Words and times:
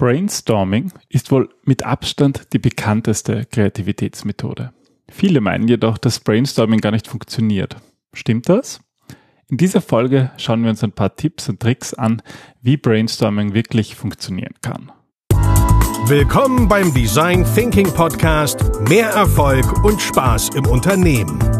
Brainstorming 0.00 0.92
ist 1.10 1.30
wohl 1.30 1.50
mit 1.64 1.82
Abstand 1.82 2.54
die 2.54 2.58
bekannteste 2.58 3.44
Kreativitätsmethode. 3.44 4.72
Viele 5.10 5.42
meinen 5.42 5.68
jedoch, 5.68 5.98
dass 5.98 6.20
Brainstorming 6.20 6.80
gar 6.80 6.90
nicht 6.90 7.06
funktioniert. 7.06 7.76
Stimmt 8.14 8.48
das? 8.48 8.80
In 9.50 9.58
dieser 9.58 9.82
Folge 9.82 10.30
schauen 10.38 10.62
wir 10.62 10.70
uns 10.70 10.82
ein 10.82 10.92
paar 10.92 11.16
Tipps 11.16 11.50
und 11.50 11.60
Tricks 11.60 11.92
an, 11.92 12.22
wie 12.62 12.78
Brainstorming 12.78 13.52
wirklich 13.52 13.94
funktionieren 13.94 14.54
kann. 14.62 14.90
Willkommen 16.06 16.66
beim 16.66 16.94
Design 16.94 17.44
Thinking 17.54 17.92
Podcast. 17.92 18.80
Mehr 18.88 19.10
Erfolg 19.10 19.84
und 19.84 20.00
Spaß 20.00 20.54
im 20.54 20.64
Unternehmen. 20.64 21.59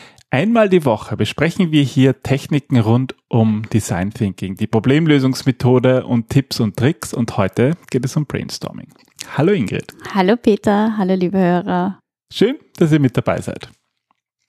Einmal 0.33 0.69
die 0.69 0.85
Woche 0.85 1.17
besprechen 1.17 1.73
wir 1.73 1.83
hier 1.83 2.23
Techniken 2.23 2.79
rund 2.79 3.15
um 3.27 3.63
Design 3.73 4.11
Thinking, 4.11 4.55
die 4.55 4.65
Problemlösungsmethode 4.65 6.05
und 6.05 6.29
Tipps 6.29 6.61
und 6.61 6.77
Tricks 6.77 7.13
und 7.13 7.35
heute 7.35 7.73
geht 7.89 8.05
es 8.05 8.15
um 8.15 8.25
Brainstorming. 8.25 8.87
Hallo 9.35 9.51
Ingrid. 9.51 9.93
Hallo 10.13 10.37
Peter, 10.37 10.95
hallo 10.97 11.15
liebe 11.15 11.37
Hörer. 11.37 11.99
Schön, 12.31 12.55
dass 12.77 12.93
ihr 12.93 13.01
mit 13.01 13.17
dabei 13.17 13.41
seid. 13.41 13.69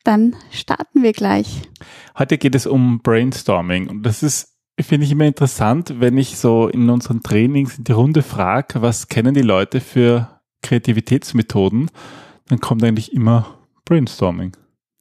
Dann 0.05 0.37
starten 0.53 1.03
wir 1.03 1.13
gleich. 1.13 1.63
Heute 2.17 2.39
geht 2.39 2.55
es 2.55 2.69
um 2.69 3.01
Brainstorming 3.01 3.89
und 3.89 4.05
das 4.05 4.23
ist, 4.23 4.55
finde 4.79 5.05
ich 5.05 5.11
immer 5.11 5.27
interessant, 5.27 5.99
wenn 5.99 6.17
ich 6.17 6.39
so 6.39 6.69
in 6.69 6.89
unseren 6.91 7.25
Trainings 7.25 7.79
in 7.79 7.83
die 7.83 7.91
Runde 7.91 8.23
frage, 8.23 8.83
was 8.83 9.09
kennen 9.09 9.35
die 9.35 9.43
Leute 9.43 9.81
für 9.81 10.41
Kreativitätsmethoden, 10.63 11.91
dann 12.47 12.61
kommt 12.61 12.85
eigentlich 12.85 13.13
immer 13.13 13.59
Brainstorming. 13.85 14.53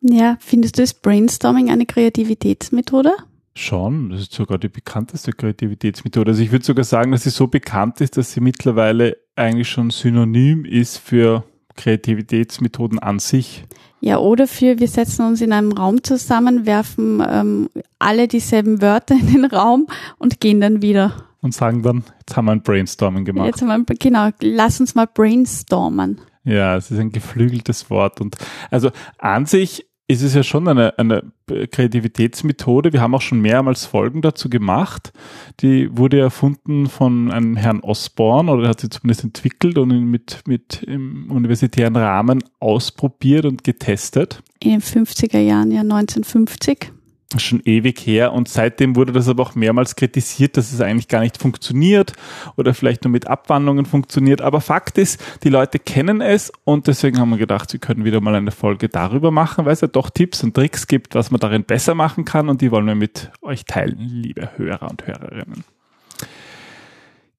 Ja, 0.02 0.38
findest 0.40 0.78
du 0.78 0.82
das 0.82 0.94
Brainstorming 0.94 1.70
eine 1.70 1.86
Kreativitätsmethode? 1.86 3.14
Schon, 3.54 4.10
das 4.10 4.22
ist 4.22 4.34
sogar 4.34 4.58
die 4.58 4.70
bekannteste 4.70 5.32
Kreativitätsmethode. 5.34 6.32
Also 6.32 6.42
ich 6.42 6.52
würde 6.52 6.66
sogar 6.66 6.86
sagen, 6.86 7.12
dass 7.12 7.24
sie 7.24 7.30
so 7.30 7.48
bekannt 7.48 8.02
ist, 8.02 8.18
dass 8.18 8.32
sie 8.32 8.42
mittlerweile 8.42 9.18
eigentlich 9.36 9.70
schon 9.70 9.90
synonym 9.90 10.66
ist 10.66 10.98
für 10.98 11.44
Kreativitätsmethoden 11.76 13.00
an 13.00 13.20
sich. 13.20 13.66
Ja, 14.00 14.18
oder 14.18 14.48
für 14.48 14.80
wir 14.80 14.88
setzen 14.88 15.26
uns 15.26 15.42
in 15.42 15.54
einem 15.54 15.74
Raum 15.74 16.04
zusammen, 16.04 16.66
werfen 16.66 17.24
ähm, 17.28 17.70
alle 18.00 18.28
dieselben 18.28 18.82
Wörter 18.82 19.16
in 19.16 19.28
den 19.28 19.46
Raum 19.46 19.88
und 20.18 20.40
gehen 20.40 20.62
dann 20.62 20.82
wieder. 20.82 21.26
Und 21.42 21.54
sagen 21.54 21.84
dann, 21.84 22.04
jetzt 22.20 22.36
haben 22.36 22.46
wir 22.46 22.52
ein 22.54 22.64
Brainstorming 22.64 23.26
gemacht. 23.26 23.48
Jetzt 23.48 23.62
haben 23.62 23.86
wir, 23.88 23.96
genau, 23.96 24.30
lass 24.42 24.80
uns 24.80 24.96
mal 24.96 25.08
brainstormen. 25.08 26.22
Ja, 26.44 26.76
es 26.76 26.90
ist 26.90 27.00
ein 27.00 27.12
geflügeltes 27.12 27.90
Wort. 27.90 28.22
Und 28.22 28.38
also 28.72 28.92
an 29.18 29.46
sich 29.46 29.86
ist 30.12 30.22
es 30.22 30.34
ja 30.34 30.44
schon 30.44 30.67
eine, 30.67 30.98
eine 30.98 31.23
Kreativitätsmethode. 31.48 32.94
Wir 32.94 33.02
haben 33.02 33.16
auch 33.16 33.22
schon 33.22 33.42
mehrmals 33.42 33.86
Folgen 33.86 34.22
dazu 34.22 34.50
gemacht. 34.50 35.14
Die 35.62 35.95
wurde 35.98 36.20
erfunden 36.20 36.88
von 36.88 37.31
einem 37.31 37.56
Herrn 37.56 37.81
Osborne 37.81 38.52
oder 38.52 38.70
hat 38.70 38.82
sie 38.82 38.89
zumindest 38.89 39.23
entwickelt 39.23 39.78
und 39.78 39.89
mit, 40.06 40.42
mit 40.45 40.84
im 40.84 41.32
universitären 41.32 41.95
Rahmen 41.95 42.44
ausprobiert 42.59 43.45
und 43.45 43.64
getestet. 43.64 44.44
In 44.59 44.72
den 44.72 44.82
50er 44.82 45.39
Jahren, 45.39 45.72
ja 45.72 45.82
1950 45.82 46.92
schon 47.40 47.62
ewig 47.66 48.00
her 48.00 48.34
und 48.34 48.50
seitdem 48.50 48.96
wurde 48.96 49.14
das 49.14 49.28
aber 49.28 49.44
auch 49.44 49.56
mehrmals 49.56 49.95
kritisiert, 49.95 50.58
dass 50.58 50.72
es 50.72 50.82
eigentlich 50.82 51.08
gar 51.08 51.22
nicht 51.22 51.38
funktioniert 51.38 52.14
oder 52.58 52.73
vielleicht 52.73 53.04
nur 53.04 53.11
mit 53.11 53.28
Abwandlungen 53.28 53.86
funktioniert. 53.86 54.42
Aber 54.42 54.61
Fakt 54.61 54.98
ist, 54.98 55.23
die 55.44 55.50
Leute 55.50 55.80
kennen 55.80 56.22
es 56.22 56.52
und 56.64 56.88
deswegen 56.88 57.20
haben 57.20 57.30
wir 57.30 57.38
gedacht, 57.38 57.70
sie 57.70 57.80
können 57.80 58.05
wieder 58.05 58.22
mal 58.22 58.36
eine 58.36 58.52
Folge 58.52 58.89
darüber 58.89 59.32
machen, 59.32 59.66
weil 59.66 59.73
es 59.73 59.82
ja 59.82 59.88
doch 59.88 60.10
Tipps 60.10 60.44
und 60.44 60.54
Tricks 60.54 60.88
gibt, 60.88 61.16
was 61.16 61.32
man 61.32 61.39
darin 61.39 61.64
besser 61.64 61.95
machen 61.95 62.26
kann 62.26 62.50
und 62.50 62.61
die 62.61 62.72
wollen 62.72 62.86
wir 62.86 62.95
mit 62.95 63.32
euch 63.42 63.66
teilen, 63.66 63.98
liebe 64.00 64.50
Hörer 64.58 64.89
und 64.89 65.05
Hörerinnen. 65.08 65.64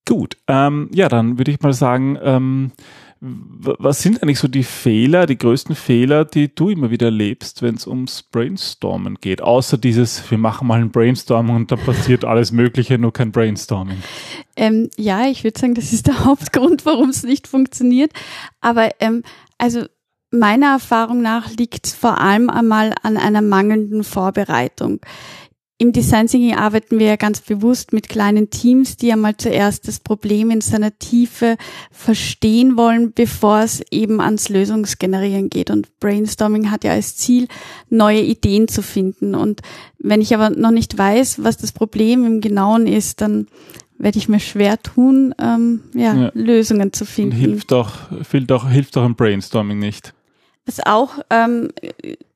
Gut, 0.06 0.37
ähm, 0.49 0.91
ja, 0.93 1.09
dann 1.09 1.39
würde 1.39 1.53
ich 1.53 1.61
mal 1.61 1.72
sagen, 1.72 2.19
ähm, 2.22 2.72
was 3.25 4.03
sind 4.03 4.21
eigentlich 4.21 4.41
so 4.41 4.49
die 4.49 4.65
Fehler, 4.65 5.27
die 5.27 5.38
größten 5.38 5.77
Fehler, 5.77 6.25
die 6.25 6.53
du 6.53 6.71
immer 6.71 6.91
wieder 6.91 7.06
erlebst, 7.06 7.62
wenn 7.62 7.77
es 7.77 7.87
ums 7.87 8.25
Brainstormen 8.25 9.19
geht? 9.21 9.41
Außer 9.41 9.78
dieses, 9.78 10.28
wir 10.28 10.38
machen 10.38 10.66
mal 10.66 10.81
ein 10.81 10.91
Brainstorming 10.91 11.55
und 11.55 11.71
da 11.71 11.77
passiert 11.77 12.25
alles 12.25 12.50
Mögliche, 12.50 12.99
nur 12.99 13.12
kein 13.12 13.31
Brainstorming. 13.31 13.99
Ähm, 14.56 14.91
ja, 14.97 15.28
ich 15.28 15.44
würde 15.44 15.59
sagen, 15.59 15.75
das 15.75 15.93
ist 15.93 16.09
der 16.09 16.25
Hauptgrund, 16.25 16.84
warum 16.84 17.10
es 17.10 17.22
nicht 17.22 17.47
funktioniert. 17.47 18.10
Aber 18.60 18.91
ähm, 18.99 19.22
also 19.56 19.84
meiner 20.33 20.72
Erfahrung 20.72 21.22
nach 21.22 21.49
liegt 21.53 21.87
vor 21.87 22.19
allem 22.19 22.50
einmal 22.50 22.93
an 23.04 23.16
einer 23.16 23.43
mangelnden 23.43 24.03
Vorbereitung. 24.03 24.99
Im 25.82 25.91
Design 25.91 26.28
Thinking 26.28 26.54
arbeiten 26.54 27.00
wir 27.00 27.06
ja 27.06 27.16
ganz 27.16 27.41
bewusst 27.41 27.93
mit 27.93 28.09
kleinen 28.09 28.50
Teams, 28.50 28.97
die 28.97 29.10
einmal 29.10 29.37
zuerst 29.37 29.88
das 29.88 29.98
Problem 29.98 30.53
in 30.53 30.60
seiner 30.60 30.97
Tiefe 30.97 31.56
verstehen 31.91 32.76
wollen, 32.76 33.12
bevor 33.12 33.62
es 33.62 33.82
eben 33.91 34.21
ans 34.21 34.48
Lösungsgenerieren 34.48 35.50
geht. 35.50 35.71
Und 35.71 35.98
Brainstorming 35.98 36.71
hat 36.71 36.84
ja 36.84 36.92
als 36.92 37.16
Ziel, 37.16 37.48
neue 37.91 38.21
Ideen 38.21 38.69
zu 38.69 38.81
finden. 38.81 39.34
Und 39.34 39.62
wenn 39.98 40.21
ich 40.21 40.32
aber 40.37 40.50
noch 40.50 40.71
nicht 40.71 40.97
weiß, 40.97 41.42
was 41.42 41.56
das 41.56 41.72
Problem 41.72 42.25
im 42.25 42.41
Genauen 42.41 42.87
ist, 42.87 43.21
dann 43.21 43.48
werde 43.98 44.19
ich 44.19 44.28
mir 44.28 44.38
schwer 44.38 44.81
tun, 44.81 45.34
ähm, 45.41 45.81
ja, 45.94 46.15
ja. 46.15 46.31
Lösungen 46.32 46.92
zu 46.92 47.04
finden. 47.04 47.32
Hilft 47.32 47.72
doch, 47.72 48.09
hilft 48.10 48.53
doch, 48.53 48.71
hilft 48.71 48.94
doch 48.94 49.04
ein 49.04 49.16
Brainstorming 49.16 49.81
nicht. 49.81 50.15
Was 50.65 50.78
auch 50.78 51.19
ähm, 51.31 51.71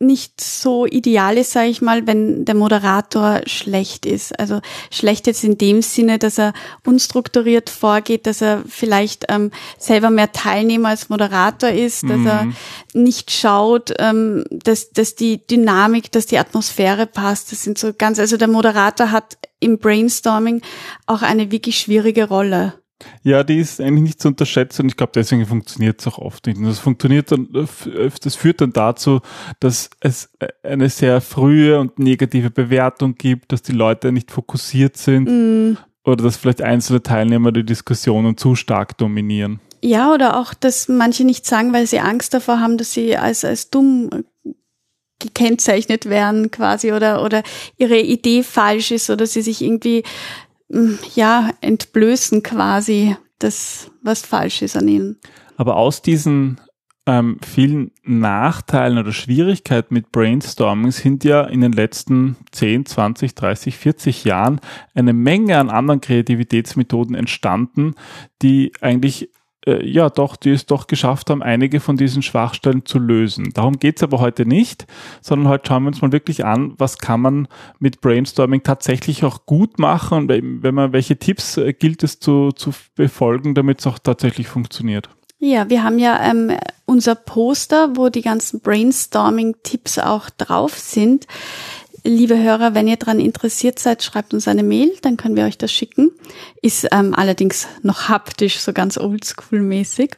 nicht 0.00 0.41
so 0.41 0.84
ideal 0.84 1.38
ist, 1.38 1.53
sage 1.53 1.69
ich 1.69 1.81
mal, 1.81 2.09
wenn 2.09 2.44
der 2.44 2.56
Moderator 2.56 3.42
schlecht 3.47 4.04
ist. 4.04 4.37
Also 4.41 4.60
schlecht 4.91 5.28
jetzt 5.28 5.44
in 5.44 5.59
dem 5.59 5.81
Sinne, 5.81 6.19
dass 6.19 6.36
er 6.38 6.53
unstrukturiert 6.84 7.70
vorgeht, 7.70 8.26
dass 8.26 8.42
er 8.42 8.65
vielleicht 8.66 9.26
ähm, 9.28 9.53
selber 9.78 10.10
mehr 10.10 10.32
Teilnehmer 10.32 10.88
als 10.88 11.09
Moderator 11.09 11.70
ist, 11.70 12.03
dass 12.03 12.19
mhm. 12.19 12.26
er 12.26 12.48
nicht 12.94 13.31
schaut, 13.31 13.94
ähm, 14.00 14.44
dass, 14.50 14.91
dass 14.91 15.15
die 15.15 15.47
Dynamik, 15.47 16.10
dass 16.10 16.26
die 16.26 16.38
Atmosphäre 16.38 17.06
passt. 17.06 17.53
Das 17.53 17.62
sind 17.62 17.78
so 17.78 17.92
ganz, 17.97 18.19
also 18.19 18.36
der 18.36 18.48
Moderator 18.48 19.12
hat 19.12 19.38
im 19.60 19.78
Brainstorming 19.78 20.62
auch 21.06 21.22
eine 21.22 21.53
wirklich 21.53 21.78
schwierige 21.78 22.26
Rolle. 22.28 22.75
Ja, 23.22 23.44
die 23.44 23.58
ist 23.58 23.80
eigentlich 23.80 24.02
nicht 24.02 24.20
zu 24.20 24.28
unterschätzen 24.28 24.82
und 24.82 24.88
ich 24.88 24.96
glaube, 24.96 25.12
deswegen 25.14 25.44
funktioniert 25.44 26.00
es 26.00 26.06
auch 26.06 26.18
oft 26.18 26.46
nicht. 26.46 26.58
Und 26.58 26.64
das 26.64 26.78
funktioniert 26.78 27.30
dann, 27.30 27.48
das 27.52 28.36
führt 28.36 28.60
dann 28.60 28.72
dazu, 28.72 29.20
dass 29.60 29.90
es 30.00 30.30
eine 30.62 30.88
sehr 30.88 31.20
frühe 31.20 31.78
und 31.78 31.98
negative 31.98 32.50
Bewertung 32.50 33.14
gibt, 33.14 33.52
dass 33.52 33.62
die 33.62 33.72
Leute 33.72 34.12
nicht 34.12 34.30
fokussiert 34.30 34.96
sind 34.96 35.24
mm. 35.24 35.76
oder 36.04 36.24
dass 36.24 36.36
vielleicht 36.36 36.62
einzelne 36.62 37.02
Teilnehmer 37.02 37.52
die 37.52 37.64
Diskussionen 37.64 38.36
zu 38.36 38.54
stark 38.54 38.96
dominieren. 38.96 39.60
Ja, 39.82 40.12
oder 40.12 40.40
auch, 40.40 40.54
dass 40.54 40.88
manche 40.88 41.24
nicht 41.24 41.44
sagen, 41.44 41.72
weil 41.72 41.86
sie 41.86 42.00
Angst 42.00 42.32
davor 42.32 42.60
haben, 42.60 42.78
dass 42.78 42.92
sie 42.92 43.16
als, 43.16 43.44
als 43.44 43.70
dumm 43.70 44.08
gekennzeichnet 45.18 46.06
werden 46.06 46.50
quasi 46.50 46.92
oder, 46.92 47.22
oder 47.22 47.42
ihre 47.78 47.98
Idee 47.98 48.42
falsch 48.42 48.90
ist 48.90 49.08
oder 49.10 49.26
sie 49.26 49.42
sich 49.42 49.62
irgendwie 49.62 50.02
ja, 51.15 51.50
entblößen 51.60 52.43
quasi 52.43 53.16
das, 53.38 53.91
was 54.03 54.22
falsch 54.22 54.62
ist 54.62 54.77
an 54.77 54.88
ihnen. 54.88 55.19
Aber 55.56 55.77
aus 55.77 56.03
diesen 56.03 56.60
ähm, 57.06 57.38
vielen 57.44 57.92
Nachteilen 58.03 58.98
oder 58.98 59.13
Schwierigkeiten 59.13 59.95
mit 59.95 60.10
Brainstorming 60.10 60.91
sind 60.91 61.22
ja 61.22 61.42
in 61.45 61.60
den 61.60 61.72
letzten 61.72 62.36
10, 62.51 62.86
20, 62.86 63.34
30, 63.34 63.77
40 63.77 64.24
Jahren 64.24 64.60
eine 64.95 65.13
Menge 65.13 65.59
an 65.59 65.71
anderen 65.71 66.01
Kreativitätsmethoden 66.01 67.15
entstanden, 67.15 67.95
die 68.42 68.72
eigentlich 68.80 69.30
äh, 69.66 69.84
ja 69.86 70.09
doch, 70.10 70.36
die 70.36 70.51
es 70.51 70.66
doch 70.66 70.86
geschafft 70.86 71.30
haben, 71.30 71.42
einige 71.42 71.80
von 71.80 71.97
diesen 71.97 72.22
Schwachstellen 72.22 72.86
zu 72.86 72.98
lösen. 72.98 73.53
Darum 73.53 73.78
geht's 73.78 74.03
aber 74.03 74.21
heute 74.21 74.47
nicht, 74.47 74.86
sondern 75.21 75.48
heute 75.48 75.68
schauen 75.68 75.84
wir 75.84 75.89
uns 75.89 76.03
mal 76.03 76.13
wirklich 76.13 76.45
an, 76.45 76.74
was 76.78 76.98
kann 76.98 77.21
man 77.21 77.48
mit 77.78 78.01
Brainstorming 78.01 78.63
tatsächlich 78.63 79.24
auch 79.24 79.47
gut 79.47 79.78
machen 79.78 80.18
und 80.18 80.28
wenn 80.28 80.74
man, 80.74 80.92
welche 80.92 81.18
Tipps 81.18 81.57
äh, 81.57 81.72
gilt 81.72 82.03
es 82.03 82.21
zu, 82.21 82.53
zu 82.53 82.71
befolgen, 82.95 83.54
damit 83.54 83.80
es 83.80 83.86
auch 83.86 83.98
tatsächlich 83.98 84.48
funktioniert. 84.48 85.09
Ja, 85.39 85.69
wir 85.69 85.84
haben 85.84 85.98
ja 85.98 86.19
ähm, 86.30 86.53
unser 86.86 87.15
Poster, 87.15 87.91
wo 87.95 88.09
die 88.09 88.22
ganzen 88.22 88.60
Brainstorming-Tipps 88.60 89.98
auch 89.98 90.30
drauf 90.30 90.78
sind 90.78 91.27
liebe 92.06 92.38
Hörer, 92.38 92.74
wenn 92.74 92.88
ihr 92.88 92.97
daran 92.97 93.20
interessiert 93.20 93.78
seid, 93.78 94.03
schreibt 94.03 94.32
uns 94.32 94.48
eine 94.48 94.62
Mail, 94.62 94.92
dann 95.03 95.16
können 95.16 95.36
wir 95.36 95.44
euch 95.44 95.58
das 95.58 95.72
schicken. 95.72 96.12
Ist 96.62 96.86
ähm, 96.92 97.14
allerdings 97.14 97.68
noch 97.82 98.08
haptisch, 98.08 98.60
so 98.60 98.72
ganz 98.72 98.97
oldschool-mäßig. 98.97 100.12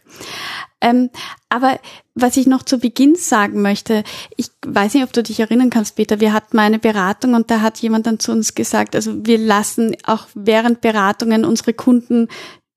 Ähm, 0.81 1.11
aber 1.49 1.81
was 2.15 2.37
ich 2.37 2.47
noch 2.47 2.63
zu 2.63 2.79
Beginn 2.79 3.17
sagen 3.17 3.63
möchte, 3.63 4.05
ich 4.37 4.51
weiß 4.65 4.95
nicht, 4.95 5.03
ob 5.03 5.13
du 5.13 5.23
dich 5.23 5.41
erinnern 5.41 5.71
kannst, 5.71 5.97
Peter, 5.97 6.21
wir 6.21 6.33
hatten 6.33 6.57
mal 6.57 6.65
eine 6.65 6.79
Beratung 6.79 7.35
und 7.35 7.51
da 7.51 7.63
hat 7.63 7.79
jemand 7.79 8.07
dann 8.07 8.21
zu 8.21 8.31
uns 8.31 8.55
gesagt, 8.55 8.95
also 8.95 9.27
wir 9.27 9.39
lassen 9.39 9.97
auch 10.05 10.27
während 10.35 10.81
Beratungen 10.81 11.45
unsere 11.45 11.73
Kunden 11.73 12.29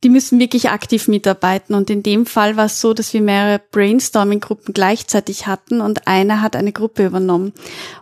die 0.04 0.10
müssen 0.10 0.40
wirklich 0.40 0.70
aktiv 0.70 1.08
mitarbeiten. 1.08 1.76
Und 1.76 1.90
in 1.90 2.02
dem 2.02 2.26
Fall 2.26 2.58
war 2.58 2.66
es 2.66 2.82
so, 2.82 2.94
dass 2.94 3.14
wir 3.14 3.22
mehrere 3.22 3.60
Brainstorming-Gruppen 3.72 4.74
gleichzeitig 4.74 5.48
hatten 5.48 5.82
und 5.82 6.08
einer 6.08 6.42
hat 6.42 6.56
eine 6.56 6.72
Gruppe 6.72 7.06
übernommen. 7.06 7.54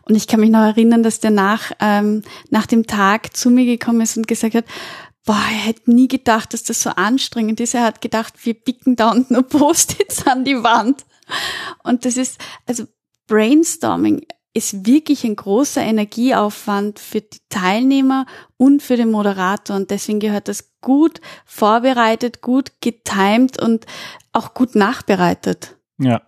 Und 0.04 0.16
ich 0.16 0.28
kann 0.28 0.40
mich 0.40 0.50
noch 0.50 0.62
erinnern, 0.62 1.04
dass 1.04 1.20
der 1.20 1.32
nach, 1.32 1.72
ähm, 1.80 2.24
nach 2.50 2.66
dem 2.66 2.88
Tag 2.88 3.36
zu 3.36 3.50
mir 3.50 3.66
gekommen 3.66 4.02
ist 4.02 4.16
und 4.16 4.28
gesagt 4.28 4.56
hat, 4.56 4.66
boah, 5.26 5.44
er 5.52 5.68
hätte 5.68 5.92
nie 5.92 6.08
gedacht, 6.08 6.54
dass 6.54 6.64
das 6.64 6.82
so 6.82 6.92
anstrengend 6.92 7.60
ist. 7.60 7.76
Er 7.76 7.84
hat 7.84 8.02
gedacht, 8.02 8.34
wir 8.46 8.54
bicken 8.54 8.96
da 8.96 9.12
unten 9.12 9.34
nur 9.34 9.44
Post-its 9.48 10.26
an 10.26 10.46
die 10.46 10.64
Wand. 10.64 11.06
Und 11.84 12.06
das 12.06 12.18
ist, 12.18 12.40
also 12.66 12.86
Brainstorming 13.28 14.26
ist 14.54 14.86
wirklich 14.86 15.24
ein 15.24 15.36
großer 15.36 15.82
Energieaufwand 15.82 17.00
für 17.00 17.22
die 17.22 17.40
Teilnehmer 17.50 18.26
und 18.58 18.82
für 18.82 18.98
den 18.98 19.12
Moderator. 19.12 19.76
Und 19.76 19.92
deswegen 19.92 20.20
gehört 20.20 20.48
das 20.48 20.72
gut 20.82 21.22
vorbereitet, 21.46 22.42
gut 22.42 22.72
getimed 22.82 23.62
und 23.62 23.86
auch 24.34 24.54
gut 24.54 24.76
nachbereitet. 24.76 25.78
Ja. 25.98 26.22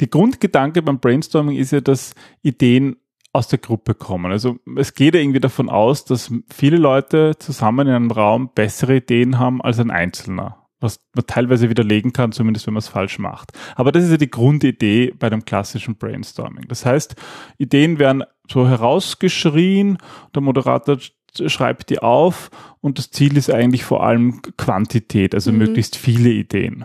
Die 0.00 0.10
Grundgedanke 0.10 0.82
beim 0.82 0.98
Brainstorming 0.98 1.56
ist 1.56 1.70
ja, 1.70 1.80
dass 1.80 2.14
Ideen 2.42 2.96
aus 3.32 3.46
der 3.46 3.60
Gruppe 3.60 3.94
kommen. 3.94 4.32
Also 4.32 4.58
es 4.76 4.94
geht 4.94 5.14
ja 5.14 5.20
irgendwie 5.20 5.38
davon 5.38 5.68
aus, 5.68 6.04
dass 6.04 6.32
viele 6.52 6.76
Leute 6.76 7.36
zusammen 7.38 7.86
in 7.86 7.94
einem 7.94 8.10
Raum 8.10 8.50
bessere 8.52 8.96
Ideen 8.96 9.38
haben 9.38 9.62
als 9.62 9.78
ein 9.78 9.92
Einzelner 9.92 10.59
was 10.80 11.00
man 11.14 11.26
teilweise 11.26 11.68
widerlegen 11.70 12.12
kann, 12.12 12.32
zumindest 12.32 12.66
wenn 12.66 12.74
man 12.74 12.78
es 12.80 12.88
falsch 12.88 13.18
macht. 13.18 13.52
Aber 13.76 13.92
das 13.92 14.04
ist 14.04 14.10
ja 14.10 14.16
die 14.16 14.30
Grundidee 14.30 15.12
bei 15.18 15.30
dem 15.30 15.44
klassischen 15.44 15.96
Brainstorming. 15.96 16.66
Das 16.68 16.84
heißt, 16.84 17.14
Ideen 17.58 17.98
werden 17.98 18.24
so 18.50 18.66
herausgeschrien, 18.66 19.98
der 20.34 20.42
Moderator 20.42 20.98
schreibt 21.46 21.90
die 21.90 22.00
auf 22.00 22.50
und 22.80 22.98
das 22.98 23.10
Ziel 23.10 23.36
ist 23.36 23.50
eigentlich 23.50 23.84
vor 23.84 24.02
allem 24.02 24.40
Quantität, 24.56 25.34
also 25.34 25.52
mhm. 25.52 25.58
möglichst 25.58 25.96
viele 25.96 26.30
Ideen. 26.30 26.84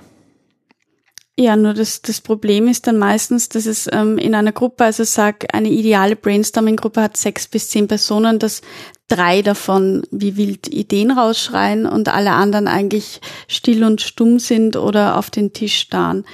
Ja, 1.38 1.58
nur 1.58 1.74
das, 1.74 2.02
das 2.02 2.22
Problem 2.22 2.70
ist 2.70 2.88
dann 2.88 2.98
meistens, 2.98 3.50
dass 3.50 3.66
es 3.66 3.90
ähm, 3.92 4.18
in 4.18 4.34
einer 4.36 4.54
Gruppe, 4.54 4.86
also 4.86 5.04
sag, 5.04 5.54
eine 5.54 5.70
ideale 5.70 6.16
Brainstorming-Gruppe 6.16 7.02
hat 7.02 7.18
sechs 7.18 7.48
bis 7.48 7.70
zehn 7.70 7.90
Personen, 7.90 8.40
dass 8.40 8.62
drei 9.10 9.42
davon 9.42 10.04
wie 10.12 10.38
wild 10.38 10.70
Ideen 10.70 11.12
rausschreien 11.12 11.88
und 11.88 12.08
alle 12.08 12.32
anderen 12.32 12.70
eigentlich 12.70 13.20
still 13.50 13.84
und 13.84 14.00
stumm 14.00 14.40
sind 14.40 14.78
oder 14.78 15.18
auf 15.18 15.30
den 15.30 15.52
Tisch 15.52 15.78
starren. 15.78 16.26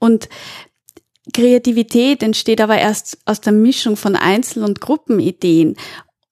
Und 0.00 0.28
Kreativität 1.32 2.24
entsteht 2.24 2.60
aber 2.60 2.78
erst 2.78 3.18
aus 3.26 3.40
der 3.40 3.52
Mischung 3.52 3.96
von 3.96 4.16
Einzel- 4.16 4.64
und 4.64 4.80
Gruppenideen. 4.80 5.76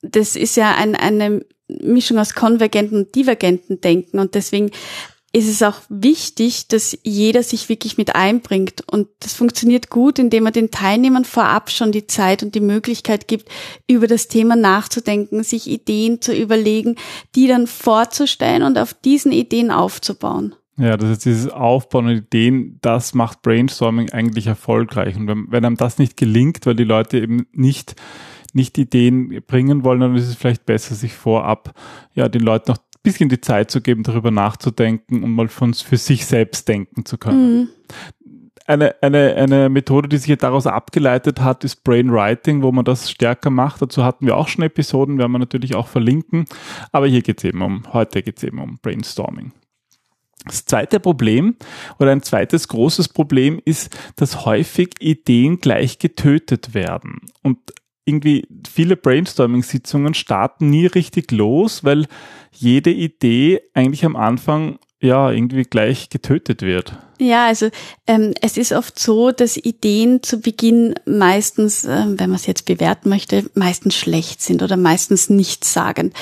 Das 0.02 0.34
ist 0.34 0.56
ja 0.56 0.74
ein, 0.74 0.96
eine 0.96 1.44
Mischung 1.68 2.18
aus 2.18 2.34
konvergenten 2.34 2.98
und 2.98 3.14
divergenten 3.14 3.80
Denken 3.80 4.18
und 4.18 4.34
deswegen 4.34 4.72
ist 5.36 5.50
es 5.50 5.62
auch 5.62 5.82
wichtig, 5.90 6.66
dass 6.68 6.98
jeder 7.02 7.42
sich 7.42 7.68
wirklich 7.68 7.98
mit 7.98 8.16
einbringt. 8.16 8.82
Und 8.90 9.08
das 9.20 9.34
funktioniert 9.34 9.90
gut, 9.90 10.18
indem 10.18 10.44
man 10.44 10.54
den 10.54 10.70
Teilnehmern 10.70 11.26
vorab 11.26 11.70
schon 11.70 11.92
die 11.92 12.06
Zeit 12.06 12.42
und 12.42 12.54
die 12.54 12.60
Möglichkeit 12.60 13.28
gibt, 13.28 13.50
über 13.86 14.06
das 14.06 14.28
Thema 14.28 14.56
nachzudenken, 14.56 15.42
sich 15.42 15.68
Ideen 15.68 16.22
zu 16.22 16.34
überlegen, 16.34 16.96
die 17.34 17.48
dann 17.48 17.66
vorzustellen 17.66 18.62
und 18.62 18.78
auf 18.78 18.94
diesen 18.94 19.30
Ideen 19.30 19.70
aufzubauen. 19.70 20.54
Ja, 20.78 20.96
das 20.96 21.10
ist 21.10 21.26
dieses 21.26 21.50
Aufbauen 21.50 22.06
und 22.06 22.16
Ideen, 22.16 22.78
das 22.80 23.12
macht 23.12 23.42
Brainstorming 23.42 24.12
eigentlich 24.12 24.46
erfolgreich. 24.46 25.16
Und 25.16 25.28
wenn, 25.28 25.46
wenn 25.50 25.66
einem 25.66 25.76
das 25.76 25.98
nicht 25.98 26.16
gelingt, 26.16 26.64
weil 26.64 26.76
die 26.76 26.84
Leute 26.84 27.18
eben 27.18 27.46
nicht 27.52 27.94
nicht 28.56 28.78
Ideen 28.78 29.42
bringen 29.46 29.84
wollen, 29.84 30.00
dann 30.00 30.16
ist 30.16 30.28
es 30.28 30.34
vielleicht 30.34 30.64
besser, 30.64 30.94
sich 30.94 31.12
vorab 31.12 31.74
ja 32.14 32.28
den 32.28 32.40
Leuten 32.40 32.70
noch 32.70 32.78
bisschen 33.06 33.28
die 33.28 33.40
Zeit 33.40 33.70
zu 33.70 33.80
geben, 33.80 34.02
darüber 34.02 34.32
nachzudenken 34.32 35.22
und 35.22 35.30
mal 35.30 35.46
von, 35.46 35.72
für 35.74 35.96
sich 35.96 36.26
selbst 36.26 36.66
denken 36.66 37.04
zu 37.04 37.18
können. 37.18 37.60
Mhm. 37.60 37.68
Eine, 38.66 38.96
eine, 39.00 39.36
eine 39.36 39.68
Methode, 39.68 40.08
die 40.08 40.16
sich 40.16 40.36
daraus 40.38 40.66
abgeleitet 40.66 41.40
hat, 41.40 41.62
ist 41.62 41.84
Brainwriting, 41.84 42.62
wo 42.62 42.72
man 42.72 42.84
das 42.84 43.08
stärker 43.08 43.50
macht. 43.50 43.80
Dazu 43.80 44.02
hatten 44.02 44.26
wir 44.26 44.36
auch 44.36 44.48
schon 44.48 44.64
Episoden, 44.64 45.18
werden 45.18 45.30
wir 45.30 45.38
natürlich 45.38 45.76
auch 45.76 45.86
verlinken. 45.86 46.46
Aber 46.90 47.06
hier 47.06 47.22
geht 47.22 47.38
es 47.38 47.44
eben 47.44 47.62
um, 47.62 47.84
heute 47.92 48.24
geht 48.24 48.38
es 48.38 48.42
eben 48.42 48.58
um 48.58 48.78
Brainstorming. 48.82 49.52
Das 50.44 50.64
zweite 50.64 50.98
Problem 50.98 51.54
oder 52.00 52.10
ein 52.10 52.22
zweites 52.22 52.66
großes 52.66 53.10
Problem 53.10 53.60
ist, 53.64 53.96
dass 54.16 54.44
häufig 54.44 54.94
Ideen 54.98 55.60
gleich 55.60 56.00
getötet 56.00 56.74
werden. 56.74 57.20
Und 57.42 57.58
irgendwie 58.06 58.46
viele 58.66 58.96
Brainstorming-Sitzungen 58.96 60.14
starten 60.14 60.70
nie 60.70 60.86
richtig 60.86 61.32
los, 61.32 61.84
weil 61.84 62.06
jede 62.52 62.90
Idee 62.90 63.60
eigentlich 63.74 64.04
am 64.04 64.16
Anfang 64.16 64.78
ja 65.00 65.30
irgendwie 65.30 65.64
gleich 65.64 66.08
getötet 66.08 66.62
wird. 66.62 66.96
Ja, 67.18 67.46
also 67.46 67.70
ähm, 68.06 68.34
es 68.42 68.56
ist 68.56 68.72
oft 68.72 68.98
so, 68.98 69.30
dass 69.30 69.56
Ideen 69.56 70.22
zu 70.22 70.40
Beginn 70.40 70.94
meistens, 71.06 71.84
äh, 71.84 72.04
wenn 72.06 72.30
man 72.30 72.34
es 72.36 72.46
jetzt 72.46 72.66
bewerten 72.66 73.08
möchte, 73.08 73.48
meistens 73.54 73.94
schlecht 73.94 74.42
sind 74.42 74.62
oder 74.62 74.76
meistens 74.76 75.30
nichts 75.30 75.72
sagen. 75.72 76.12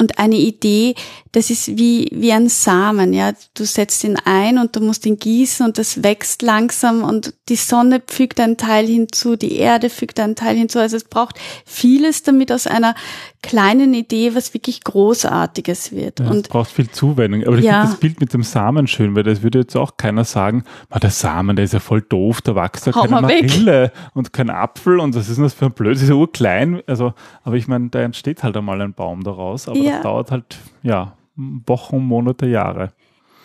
Und 0.00 0.18
eine 0.18 0.36
Idee, 0.36 0.94
das 1.32 1.50
ist 1.50 1.76
wie, 1.76 2.08
wie 2.12 2.32
ein 2.32 2.48
Samen, 2.48 3.12
ja. 3.12 3.32
Du 3.54 3.64
setzt 3.64 4.04
ihn 4.04 4.16
ein 4.24 4.58
und 4.58 4.76
du 4.76 4.80
musst 4.80 5.04
ihn 5.06 5.18
gießen 5.18 5.66
und 5.66 5.76
das 5.76 6.02
wächst 6.02 6.42
langsam 6.42 7.02
und 7.02 7.34
die 7.48 7.56
Sonne 7.56 8.00
fügt 8.06 8.40
einen 8.40 8.56
Teil 8.56 8.86
hinzu, 8.86 9.36
die 9.36 9.56
Erde 9.56 9.90
fügt 9.90 10.20
einen 10.20 10.36
Teil 10.36 10.56
hinzu. 10.56 10.78
Also 10.78 10.96
es 10.96 11.04
braucht 11.04 11.36
vieles, 11.66 12.22
damit 12.22 12.52
aus 12.52 12.66
einer 12.66 12.94
kleinen 13.42 13.92
Idee 13.92 14.34
was 14.34 14.54
wirklich 14.54 14.84
Großartiges 14.84 15.92
wird. 15.92 16.20
Ja, 16.20 16.30
und 16.30 16.46
es 16.46 16.48
braucht 16.48 16.70
viel 16.70 16.90
Zuwendung. 16.90 17.44
Aber 17.44 17.58
ich 17.58 17.64
ja. 17.64 17.80
finde 17.80 17.92
das 17.92 18.00
Bild 18.00 18.20
mit 18.20 18.32
dem 18.32 18.42
Samen 18.42 18.86
schön, 18.86 19.14
weil 19.14 19.24
das 19.24 19.42
würde 19.42 19.60
jetzt 19.60 19.76
auch 19.76 19.96
keiner 19.96 20.24
sagen, 20.24 20.37
der 20.38 21.10
Samen, 21.10 21.56
der 21.56 21.64
ist 21.64 21.74
ja 21.74 21.80
voll 21.80 22.02
doof, 22.02 22.40
da 22.40 22.54
wächst 22.54 22.86
ja 22.86 22.92
keine 22.92 23.20
Marille 23.20 23.82
weg. 23.82 23.92
und 24.14 24.32
kein 24.32 24.50
Apfel 24.50 25.00
und 25.00 25.14
was 25.14 25.28
ist 25.28 25.36
denn 25.36 25.44
das 25.44 25.54
für 25.54 25.66
ein 25.66 25.72
Blöd, 25.72 25.94
das 25.94 26.02
ist 26.02 26.08
ja 26.08 26.14
urklein. 26.14 26.82
Also, 26.86 27.14
aber 27.42 27.56
ich 27.56 27.68
meine, 27.68 27.88
da 27.90 28.00
entsteht 28.00 28.42
halt 28.42 28.56
einmal 28.56 28.80
ein 28.80 28.94
Baum 28.94 29.24
daraus, 29.24 29.68
aber 29.68 29.78
ja. 29.78 29.92
das 29.92 30.02
dauert 30.02 30.30
halt, 30.30 30.58
ja, 30.82 31.16
Wochen, 31.36 31.98
Monate, 31.98 32.46
Jahre. 32.46 32.92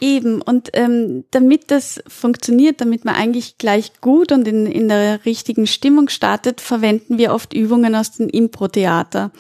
Eben, 0.04 0.42
und 0.42 0.70
ähm, 0.74 1.24
damit 1.32 1.72
das 1.72 2.04
funktioniert, 2.08 2.82
damit 2.82 3.06
man 3.06 3.16
eigentlich 3.16 3.58
gleich 3.58 4.02
gut 4.02 4.34
und 4.34 4.48
in, 4.48 4.66
in 4.66 4.90
der 4.90 5.24
richtigen 5.26 5.66
Stimmung 5.66 6.10
startet, 6.10 6.60
verwenden 6.60 7.18
wir 7.18 7.34
oft 7.34 7.54
Übungen 7.54 7.96
aus 7.96 8.12
dem 8.12 8.28
Impro-Theater. 8.28 9.32